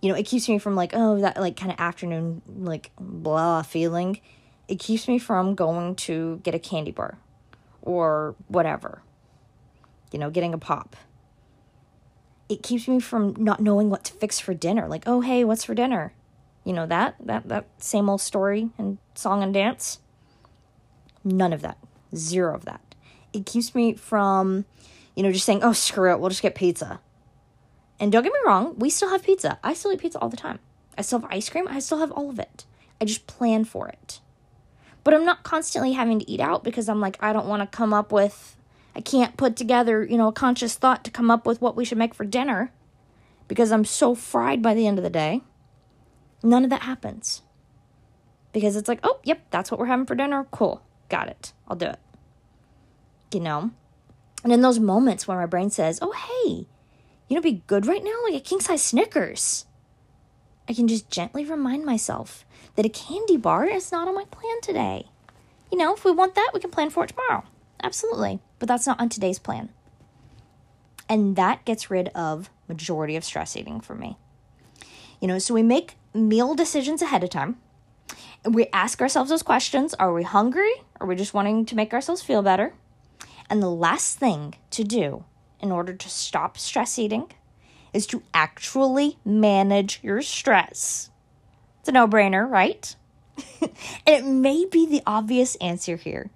You 0.01 0.11
know, 0.11 0.15
it 0.15 0.25
keeps 0.27 0.49
me 0.49 0.59
from 0.59 0.77
like, 0.77 0.93
oh, 0.95 1.21
that 1.21 1.41
like 1.41 1.57
kind 1.57 1.73
of 1.73 1.81
afternoon, 1.81 2.43
like 2.47 2.91
blah 2.99 3.63
feeling. 3.63 4.21
It 4.69 4.79
keeps 4.79 5.09
me 5.09 5.19
from 5.19 5.55
going 5.55 5.97
to 5.97 6.41
get 6.43 6.55
a 6.55 6.59
candy 6.59 6.93
bar 6.93 7.19
or 7.83 8.35
whatever. 8.47 9.03
You 10.13 10.19
know, 10.19 10.31
getting 10.31 10.55
a 10.55 10.59
pop. 10.59 10.97
It 12.49 12.63
keeps 12.63 12.89
me 12.89 13.01
from 13.01 13.35
not 13.39 13.61
knowing 13.61 13.91
what 13.91 14.05
to 14.05 14.13
fix 14.15 14.39
for 14.39 14.55
dinner. 14.55 14.89
Like, 14.89 15.05
oh, 15.07 15.21
hey, 15.21 15.45
what's 15.45 15.65
for 15.65 15.75
dinner? 15.75 16.13
You 16.65 16.75
know 16.75 16.87
that 16.87 17.15
that 17.25 17.49
that 17.49 17.67
same 17.79 18.11
old 18.11 18.21
story 18.21 18.71
and 18.77 18.99
song 19.15 19.43
and 19.43 19.55
dance. 19.55 20.01
None 21.25 21.53
of 21.53 21.63
that. 21.63 21.79
Zero 22.15 22.55
of 22.55 22.67
that. 22.67 22.95
It 23.33 23.47
keeps 23.47 23.75
me 23.75 23.95
from, 23.95 24.65
you 25.15 25.23
know, 25.23 25.33
just 25.33 25.45
saying, 25.45 25.63
oh, 25.63 25.73
screw 25.73 26.13
it, 26.13 26.21
we'll 26.21 26.31
just 26.31 26.43
get 26.43 26.55
pizza. 26.55 27.01
And 28.01 28.13
don't 28.13 28.23
get 28.23 28.33
me 28.33 28.39
wrong, 28.47 28.75
we 28.79 28.91
still 28.91 29.11
have 29.11 29.25
pizza. 29.25 29.59
I 29.63 29.75
still 29.75 29.93
eat 29.93 30.01
pizza 30.01 30.19
all 30.19 30.29
the 30.29 30.37
time. 30.37 30.61
I 30.97 31.03
still 31.03 31.21
have 31.21 31.31
ice 31.31 31.49
cream. 31.49 31.67
I 31.69 31.79
still 31.81 31.99
have 31.99 32.13
all 32.13 32.31
of 32.31 32.39
it. 32.39 32.65
I 33.01 33.05
just 33.05 33.27
plan 33.27 33.65
for 33.65 33.89
it. 33.89 34.21
But 35.05 35.15
I'm 35.15 35.25
not 35.25 35.43
constantly 35.43 35.93
having 35.93 36.19
to 36.19 36.31
eat 36.31 36.41
out 36.41 36.65
because 36.65 36.89
I'm 36.89 37.01
like, 37.01 37.17
I 37.23 37.33
don't 37.33 37.47
want 37.47 37.63
to 37.63 37.77
come 37.77 37.93
up 37.93 38.13
with, 38.13 38.57
I 38.95 39.01
can't 39.01 39.37
put 39.37 39.57
together, 39.57 40.05
you 40.05 40.19
know, 40.19 40.29
a 40.29 40.33
conscious 40.33 40.75
thought 40.75 41.05
to 41.05 41.11
come 41.11 41.31
up 41.31 41.47
with 41.47 41.61
what 41.61 41.77
we 41.77 41.85
should 41.85 41.99
make 41.99 42.15
for 42.15 42.25
dinner 42.25 42.73
because 43.47 43.73
I'm 43.73 43.85
so 43.85 44.15
fried 44.15 44.61
by 44.61 44.75
the 44.75 44.87
end 44.87 44.99
of 44.99 45.05
the 45.05 45.11
day. 45.11 45.43
None 46.43 46.65
of 46.65 46.71
that 46.71 46.83
happens. 46.83 47.43
Because 48.53 48.77
it's 48.77 48.89
like, 48.89 49.01
oh, 49.03 49.19
yep, 49.25 49.41
that's 49.51 49.71
what 49.71 49.81
we're 49.81 49.87
having 49.87 50.07
for 50.07 50.15
dinner. 50.15 50.47
Cool. 50.51 50.83
Got 51.09 51.29
it. 51.29 51.53
I'll 51.67 51.77
do 51.77 51.87
it. 51.87 51.99
You 53.33 53.41
know? 53.41 53.71
And 54.45 54.53
in 54.53 54.61
those 54.61 54.79
moments 54.79 55.27
where 55.27 55.39
my 55.39 55.47
brain 55.47 55.71
says, 55.71 55.99
oh, 56.03 56.13
hey, 56.13 56.67
you 57.29 57.37
know, 57.37 57.43
be 57.43 57.63
good 57.67 57.87
right 57.87 58.03
now? 58.03 58.15
Like 58.25 58.35
a 58.35 58.41
king 58.41 58.61
size 58.61 58.83
Snickers. 58.83 59.67
I 60.69 60.75
can 60.75 60.89
just 60.89 61.11
gently 61.11 61.45
remind 61.45 61.85
myself 61.85 62.45
that 62.75 62.87
a 62.87 62.91
candy 62.91 63.37
bar 63.37 63.65
is 63.67 63.93
not 63.93 64.09
on 64.09 64.15
my 64.15 64.25
plan 64.25 64.61
today. 64.63 65.07
You 65.71 65.79
know, 65.79 65.95
if 65.95 66.05
we 66.05 66.13
want 66.13 66.35
that, 66.35 66.51
we 66.53 66.61
can 66.61 66.71
plan 66.71 66.91
for 66.91 67.05
it 67.05 67.09
tomorrow. 67.11 67.45
Absolutely. 67.83 68.41
But 68.59 68.69
that's 68.69 68.87
not 68.87 69.01
on 69.01 69.09
today's 69.09 69.39
plan. 69.39 69.71
And 71.09 71.37
that 71.37 71.65
gets 71.65 71.91
rid 71.91 72.09
of 72.09 72.51
majority 72.69 73.17
of 73.17 73.25
stress 73.25 73.57
eating 73.57 73.81
for 73.81 73.95
me. 73.95 74.17
You 75.21 75.29
know, 75.29 75.39
so 75.39 75.55
we 75.55 75.63
make 75.63 75.97
meal 76.15 76.55
decisions 76.55 77.03
ahead 77.03 77.25
of 77.25 77.31
time. 77.31 77.57
And 78.45 78.55
we 78.55 78.67
ask 78.73 79.01
ourselves 79.01 79.31
those 79.31 79.43
questions 79.43 79.95
Are 79.95 80.13
we 80.13 80.23
hungry? 80.23 80.73
Are 81.01 81.07
we 81.07 81.17
just 81.17 81.35
wanting 81.35 81.65
to 81.67 81.77
make 81.77 81.93
ourselves 81.93 82.23
feel 82.23 82.43
better? 82.43 82.75
And 83.51 83.63
the 83.63 83.71
last 83.71 84.19
thing 84.19 84.55
to 84.71 84.85
do 84.85 85.25
in 85.61 85.73
order 85.73 85.93
to 85.93 86.09
stop 86.09 86.59
stress 86.59 86.99
eating 86.99 87.31
is 87.93 88.07
to 88.07 88.23
actually 88.35 89.19
manage 89.25 90.01
your 90.03 90.23
stress. 90.23 91.11
It's 91.81 91.89
a 91.89 91.93
no 91.93 92.07
brainer, 92.07 92.49
right? 92.49 92.95
and 93.61 93.71
it 94.07 94.25
may 94.25 94.65
be 94.65 94.87
the 94.87 95.03
obvious 95.07 95.57
answer 95.57 95.97
here, 95.97 96.31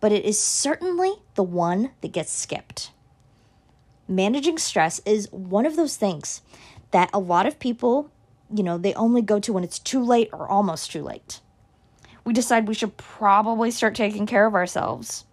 but 0.00 0.12
it 0.12 0.24
is 0.24 0.38
certainly 0.38 1.14
the 1.34 1.42
one 1.42 1.90
that 2.00 2.12
gets 2.12 2.32
skipped. 2.32 2.90
Managing 4.08 4.58
stress 4.58 5.00
is 5.06 5.30
one 5.32 5.64
of 5.64 5.76
those 5.76 5.96
things 5.96 6.42
that 6.90 7.10
a 7.14 7.18
lot 7.18 7.46
of 7.46 7.58
people, 7.58 8.10
you 8.52 8.62
know, 8.62 8.76
they 8.76 8.92
only 8.94 9.22
go 9.22 9.38
to 9.40 9.52
when 9.52 9.64
it's 9.64 9.78
too 9.78 10.04
late 10.04 10.28
or 10.32 10.48
almost 10.48 10.90
too 10.90 11.02
late. 11.02 11.40
We 12.24 12.32
decide 12.32 12.68
we 12.68 12.74
should 12.74 12.96
probably 12.96 13.70
start 13.70 13.94
taking 13.94 14.26
care 14.26 14.46
of 14.46 14.54
ourselves 14.54 15.24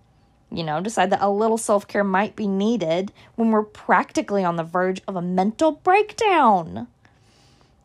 you 0.51 0.63
know, 0.63 0.81
decide 0.81 1.11
that 1.11 1.21
a 1.21 1.29
little 1.29 1.57
self 1.57 1.87
care 1.87 2.03
might 2.03 2.35
be 2.35 2.47
needed 2.47 3.11
when 3.35 3.51
we're 3.51 3.63
practically 3.63 4.43
on 4.43 4.55
the 4.55 4.63
verge 4.63 5.01
of 5.07 5.15
a 5.15 5.21
mental 5.21 5.71
breakdown. 5.71 6.87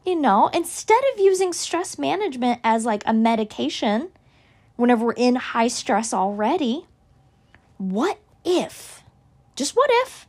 You 0.04 0.16
know, 0.16 0.48
instead 0.48 1.02
of 1.12 1.20
using 1.20 1.52
stress 1.52 1.98
management 1.98 2.60
as 2.62 2.84
like 2.84 3.02
a 3.06 3.12
medication 3.12 4.10
whenever 4.76 5.06
we're 5.06 5.12
in 5.12 5.36
high 5.36 5.68
stress 5.68 6.12
already, 6.12 6.86
what 7.78 8.18
if, 8.44 9.02
just 9.56 9.76
what 9.76 9.90
if, 10.04 10.26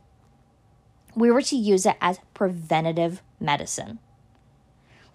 we 1.14 1.30
were 1.30 1.42
to 1.42 1.56
use 1.56 1.86
it 1.86 1.96
as 2.00 2.20
preventative 2.34 3.22
medicine? 3.40 3.98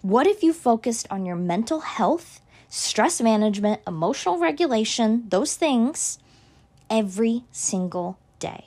What 0.00 0.26
if 0.26 0.42
you 0.42 0.52
focused 0.52 1.06
on 1.10 1.24
your 1.24 1.36
mental 1.36 1.80
health, 1.80 2.40
stress 2.68 3.20
management, 3.20 3.80
emotional 3.86 4.38
regulation, 4.38 5.24
those 5.28 5.54
things? 5.54 6.18
Every 6.92 7.42
single 7.50 8.18
day. 8.38 8.66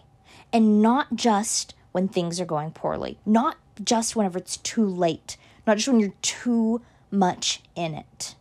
And 0.51 0.81
not 0.81 1.15
just 1.15 1.75
when 1.91 2.09
things 2.09 2.41
are 2.41 2.45
going 2.45 2.71
poorly, 2.71 3.19
not 3.25 3.57
just 3.81 4.15
whenever 4.15 4.39
it's 4.39 4.57
too 4.57 4.85
late, 4.85 5.37
not 5.65 5.77
just 5.77 5.87
when 5.87 5.99
you're 5.99 6.13
too 6.21 6.81
much 7.11 7.61
in 7.75 7.93
it. 7.93 8.35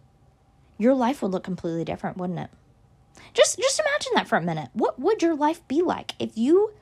Your 0.78 0.94
life 0.94 1.22
would 1.22 1.30
look 1.30 1.44
completely 1.44 1.84
different, 1.84 2.16
wouldn't 2.16 2.38
it? 2.38 2.50
Just 3.32 3.58
just 3.58 3.80
imagine 3.80 4.12
that 4.14 4.26
for 4.26 4.36
a 4.36 4.42
minute. 4.42 4.70
What 4.72 4.98
would 4.98 5.22
your 5.22 5.36
life 5.36 5.66
be 5.68 5.82
like 5.82 6.14
if 6.18 6.36
you 6.36 6.72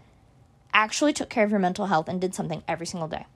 actually 0.73 1.13
took 1.13 1.29
care 1.29 1.45
of 1.45 1.51
your 1.51 1.61
mental 1.61 1.87
health 1.87 2.09
and 2.09 2.21
did 2.21 2.35
something 2.35 2.63
every 2.67 2.87
single 2.87 3.09
day? 3.09 3.27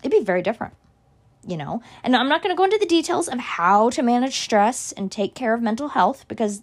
It'd 0.00 0.12
be 0.12 0.24
very 0.24 0.42
different, 0.42 0.74
you 1.46 1.56
know? 1.56 1.82
And 2.04 2.14
I'm 2.14 2.28
not 2.28 2.42
going 2.42 2.54
to 2.54 2.58
go 2.58 2.64
into 2.64 2.78
the 2.78 2.86
details 2.86 3.28
of 3.28 3.38
how 3.38 3.90
to 3.90 4.02
manage 4.02 4.38
stress 4.38 4.92
and 4.92 5.10
take 5.10 5.34
care 5.34 5.54
of 5.54 5.62
mental 5.62 5.88
health 5.88 6.26
because 6.28 6.62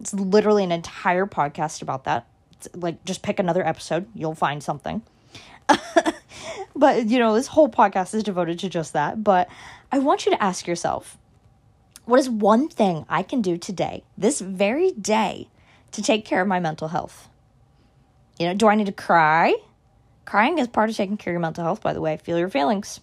it's 0.00 0.14
literally 0.14 0.64
an 0.64 0.72
entire 0.72 1.26
podcast 1.26 1.82
about 1.82 2.04
that. 2.04 2.26
It's 2.52 2.68
like 2.74 3.04
just 3.04 3.22
pick 3.22 3.38
another 3.38 3.66
episode, 3.66 4.06
you'll 4.14 4.34
find 4.34 4.62
something. 4.62 5.02
but 6.76 7.06
you 7.06 7.18
know, 7.18 7.34
this 7.34 7.48
whole 7.48 7.68
podcast 7.68 8.14
is 8.14 8.22
devoted 8.22 8.58
to 8.60 8.68
just 8.68 8.92
that. 8.94 9.22
But 9.22 9.48
I 9.92 9.98
want 9.98 10.24
you 10.24 10.32
to 10.32 10.42
ask 10.42 10.66
yourself, 10.66 11.18
what 12.06 12.18
is 12.18 12.28
one 12.28 12.68
thing 12.68 13.04
I 13.08 13.22
can 13.22 13.42
do 13.42 13.56
today, 13.56 14.02
this 14.16 14.40
very 14.40 14.90
day, 14.92 15.48
to 15.92 16.02
take 16.02 16.24
care 16.24 16.40
of 16.40 16.48
my 16.48 16.58
mental 16.58 16.88
health? 16.88 17.28
You 18.38 18.46
know, 18.46 18.54
do 18.54 18.68
I 18.68 18.74
need 18.74 18.86
to 18.86 18.92
cry? 18.92 19.54
Crying 20.24 20.58
is 20.58 20.68
part 20.68 20.90
of 20.90 20.96
taking 20.96 21.16
care 21.16 21.32
of 21.32 21.34
your 21.34 21.40
mental 21.40 21.64
health, 21.64 21.82
by 21.82 21.92
the 21.92 22.00
way. 22.00 22.16
Feel 22.16 22.38
your 22.38 22.48
feelings. 22.48 23.00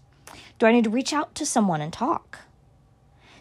Do 0.58 0.66
I 0.66 0.72
need 0.72 0.86
to 0.86 0.90
reach 0.90 1.14
out 1.14 1.36
to 1.36 1.46
someone 1.46 1.82
and 1.82 1.94
talk? 1.94 2.40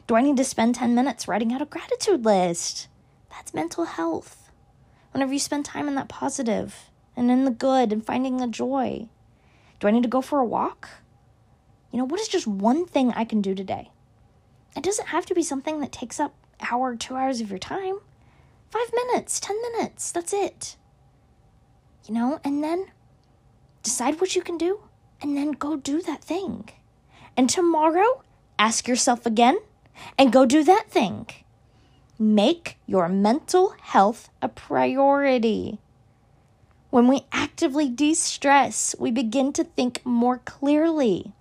Do 0.06 0.14
I 0.14 0.20
need 0.20 0.36
to 0.36 0.44
spend 0.44 0.74
10 0.74 0.94
minutes 0.94 1.26
writing 1.26 1.52
out 1.52 1.62
a 1.62 1.66
gratitude 1.66 2.24
list? 2.24 2.88
That's 3.36 3.52
mental 3.52 3.84
health. 3.84 4.50
Whenever 5.12 5.32
you 5.32 5.38
spend 5.38 5.66
time 5.66 5.88
in 5.88 5.94
that 5.94 6.08
positive 6.08 6.90
and 7.14 7.30
in 7.30 7.44
the 7.44 7.50
good 7.50 7.92
and 7.92 8.04
finding 8.04 8.38
the 8.38 8.46
joy. 8.46 9.08
Do 9.78 9.86
I 9.86 9.90
need 9.90 10.02
to 10.02 10.08
go 10.08 10.22
for 10.22 10.38
a 10.38 10.44
walk? 10.44 10.88
You 11.92 11.98
know, 11.98 12.06
what 12.06 12.20
is 12.20 12.28
just 12.28 12.46
one 12.46 12.86
thing 12.86 13.12
I 13.12 13.26
can 13.26 13.42
do 13.42 13.54
today? 13.54 13.90
It 14.74 14.82
doesn't 14.82 15.08
have 15.08 15.26
to 15.26 15.34
be 15.34 15.42
something 15.42 15.80
that 15.80 15.92
takes 15.92 16.18
up 16.18 16.34
hour, 16.70 16.96
two 16.96 17.14
hours 17.14 17.40
of 17.40 17.50
your 17.50 17.58
time. 17.58 18.00
Five 18.70 18.90
minutes, 18.92 19.38
ten 19.38 19.60
minutes, 19.62 20.12
that's 20.12 20.32
it. 20.32 20.76
You 22.06 22.14
know, 22.14 22.40
and 22.42 22.64
then 22.64 22.86
decide 23.82 24.20
what 24.20 24.34
you 24.34 24.42
can 24.42 24.56
do 24.56 24.80
and 25.20 25.36
then 25.36 25.52
go 25.52 25.76
do 25.76 26.00
that 26.02 26.24
thing. 26.24 26.70
And 27.36 27.50
tomorrow, 27.50 28.22
ask 28.58 28.88
yourself 28.88 29.26
again 29.26 29.58
and 30.18 30.32
go 30.32 30.46
do 30.46 30.64
that 30.64 30.90
thing. 30.90 31.26
Make 32.18 32.78
your 32.86 33.08
mental 33.08 33.74
health 33.80 34.30
a 34.40 34.48
priority. 34.48 35.78
When 36.88 37.08
we 37.08 37.26
actively 37.30 37.90
de 37.90 38.14
stress, 38.14 38.94
we 38.98 39.10
begin 39.10 39.52
to 39.52 39.64
think 39.64 40.04
more 40.04 40.38
clearly. 40.38 41.34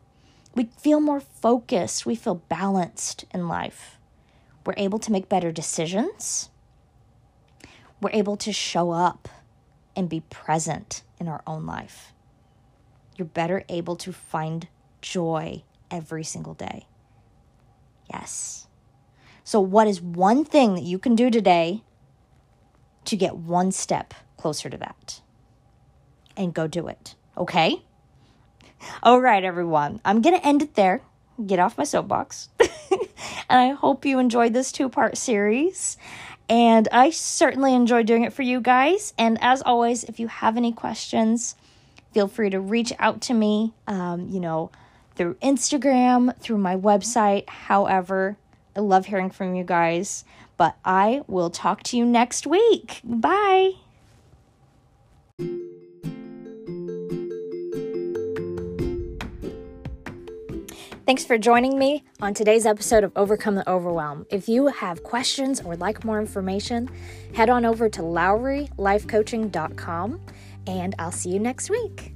We 0.53 0.69
feel 0.77 0.99
more 0.99 1.21
focused. 1.21 2.05
We 2.05 2.15
feel 2.15 2.41
balanced 2.49 3.23
in 3.33 3.47
life. 3.47 3.97
We're 4.65 4.73
able 4.75 4.99
to 4.99 5.11
make 5.11 5.29
better 5.29 5.51
decisions. 5.51 6.49
We're 8.01 8.11
able 8.11 8.35
to 8.37 8.51
show 8.51 8.91
up 8.91 9.29
and 9.95 10.09
be 10.09 10.21
present 10.21 11.03
in 11.19 11.29
our 11.29 11.41
own 11.47 11.65
life. 11.65 12.11
You're 13.15 13.27
better 13.27 13.63
able 13.69 13.95
to 13.97 14.11
find 14.11 14.67
joy 15.01 15.63
every 15.89 16.23
single 16.23 16.53
day. 16.53 16.87
Yes. 18.11 18.64
So, 19.45 19.61
what 19.61 19.87
is 19.87 20.01
one 20.01 20.43
thing 20.43 20.73
that 20.73 20.83
you 20.83 20.97
can 20.97 21.15
do 21.15 21.29
today 21.29 21.83
to 23.05 23.15
get 23.15 23.37
one 23.37 23.71
step 23.71 24.15
closer 24.37 24.71
to 24.71 24.77
that? 24.77 25.21
And 26.35 26.51
go 26.51 26.65
do 26.65 26.87
it, 26.87 27.13
okay? 27.37 27.83
All 29.03 29.21
right, 29.21 29.43
everyone. 29.43 30.01
I'm 30.03 30.21
going 30.23 30.35
to 30.35 30.45
end 30.45 30.63
it 30.63 30.73
there. 30.73 31.03
Get 31.45 31.59
off 31.59 31.77
my 31.77 31.83
soapbox. 31.83 32.49
and 32.59 32.99
I 33.47 33.69
hope 33.69 34.03
you 34.03 34.17
enjoyed 34.17 34.53
this 34.53 34.71
two 34.71 34.89
part 34.89 35.15
series. 35.15 35.95
And 36.49 36.87
I 36.91 37.11
certainly 37.11 37.75
enjoy 37.75 38.01
doing 38.01 38.23
it 38.23 38.33
for 38.33 38.41
you 38.41 38.59
guys. 38.59 39.13
And 39.15 39.37
as 39.41 39.61
always, 39.61 40.05
if 40.05 40.19
you 40.19 40.27
have 40.27 40.57
any 40.57 40.71
questions, 40.71 41.55
feel 42.13 42.27
free 42.27 42.49
to 42.49 42.59
reach 42.59 42.93
out 42.97 43.21
to 43.21 43.35
me, 43.35 43.73
um, 43.85 44.27
you 44.27 44.39
know, 44.39 44.71
through 45.15 45.35
Instagram, 45.35 46.35
through 46.39 46.57
my 46.57 46.75
website. 46.75 47.47
However, 47.47 48.37
I 48.75 48.81
love 48.81 49.05
hearing 49.05 49.29
from 49.29 49.55
you 49.55 49.63
guys. 49.63 50.25
But 50.57 50.77
I 50.83 51.21
will 51.27 51.49
talk 51.49 51.83
to 51.83 51.97
you 51.97 52.05
next 52.05 52.47
week. 52.47 53.01
Bye. 53.03 53.73
Thanks 61.05 61.23
for 61.23 61.37
joining 61.37 61.77
me 61.77 62.03
on 62.19 62.33
today's 62.33 62.65
episode 62.65 63.03
of 63.03 63.11
Overcome 63.15 63.53
the 63.53 63.69
Overwhelm. 63.69 64.25
If 64.31 64.49
you 64.49 64.65
have 64.67 65.03
questions 65.03 65.61
or 65.61 65.69
would 65.69 65.79
like 65.79 66.03
more 66.03 66.19
information, 66.19 66.89
head 67.35 67.47
on 67.47 67.63
over 67.63 67.87
to 67.89 68.01
LowryLifeCoaching.com 68.01 70.21
and 70.65 70.95
I'll 70.97 71.11
see 71.11 71.29
you 71.29 71.39
next 71.39 71.69
week. 71.69 72.14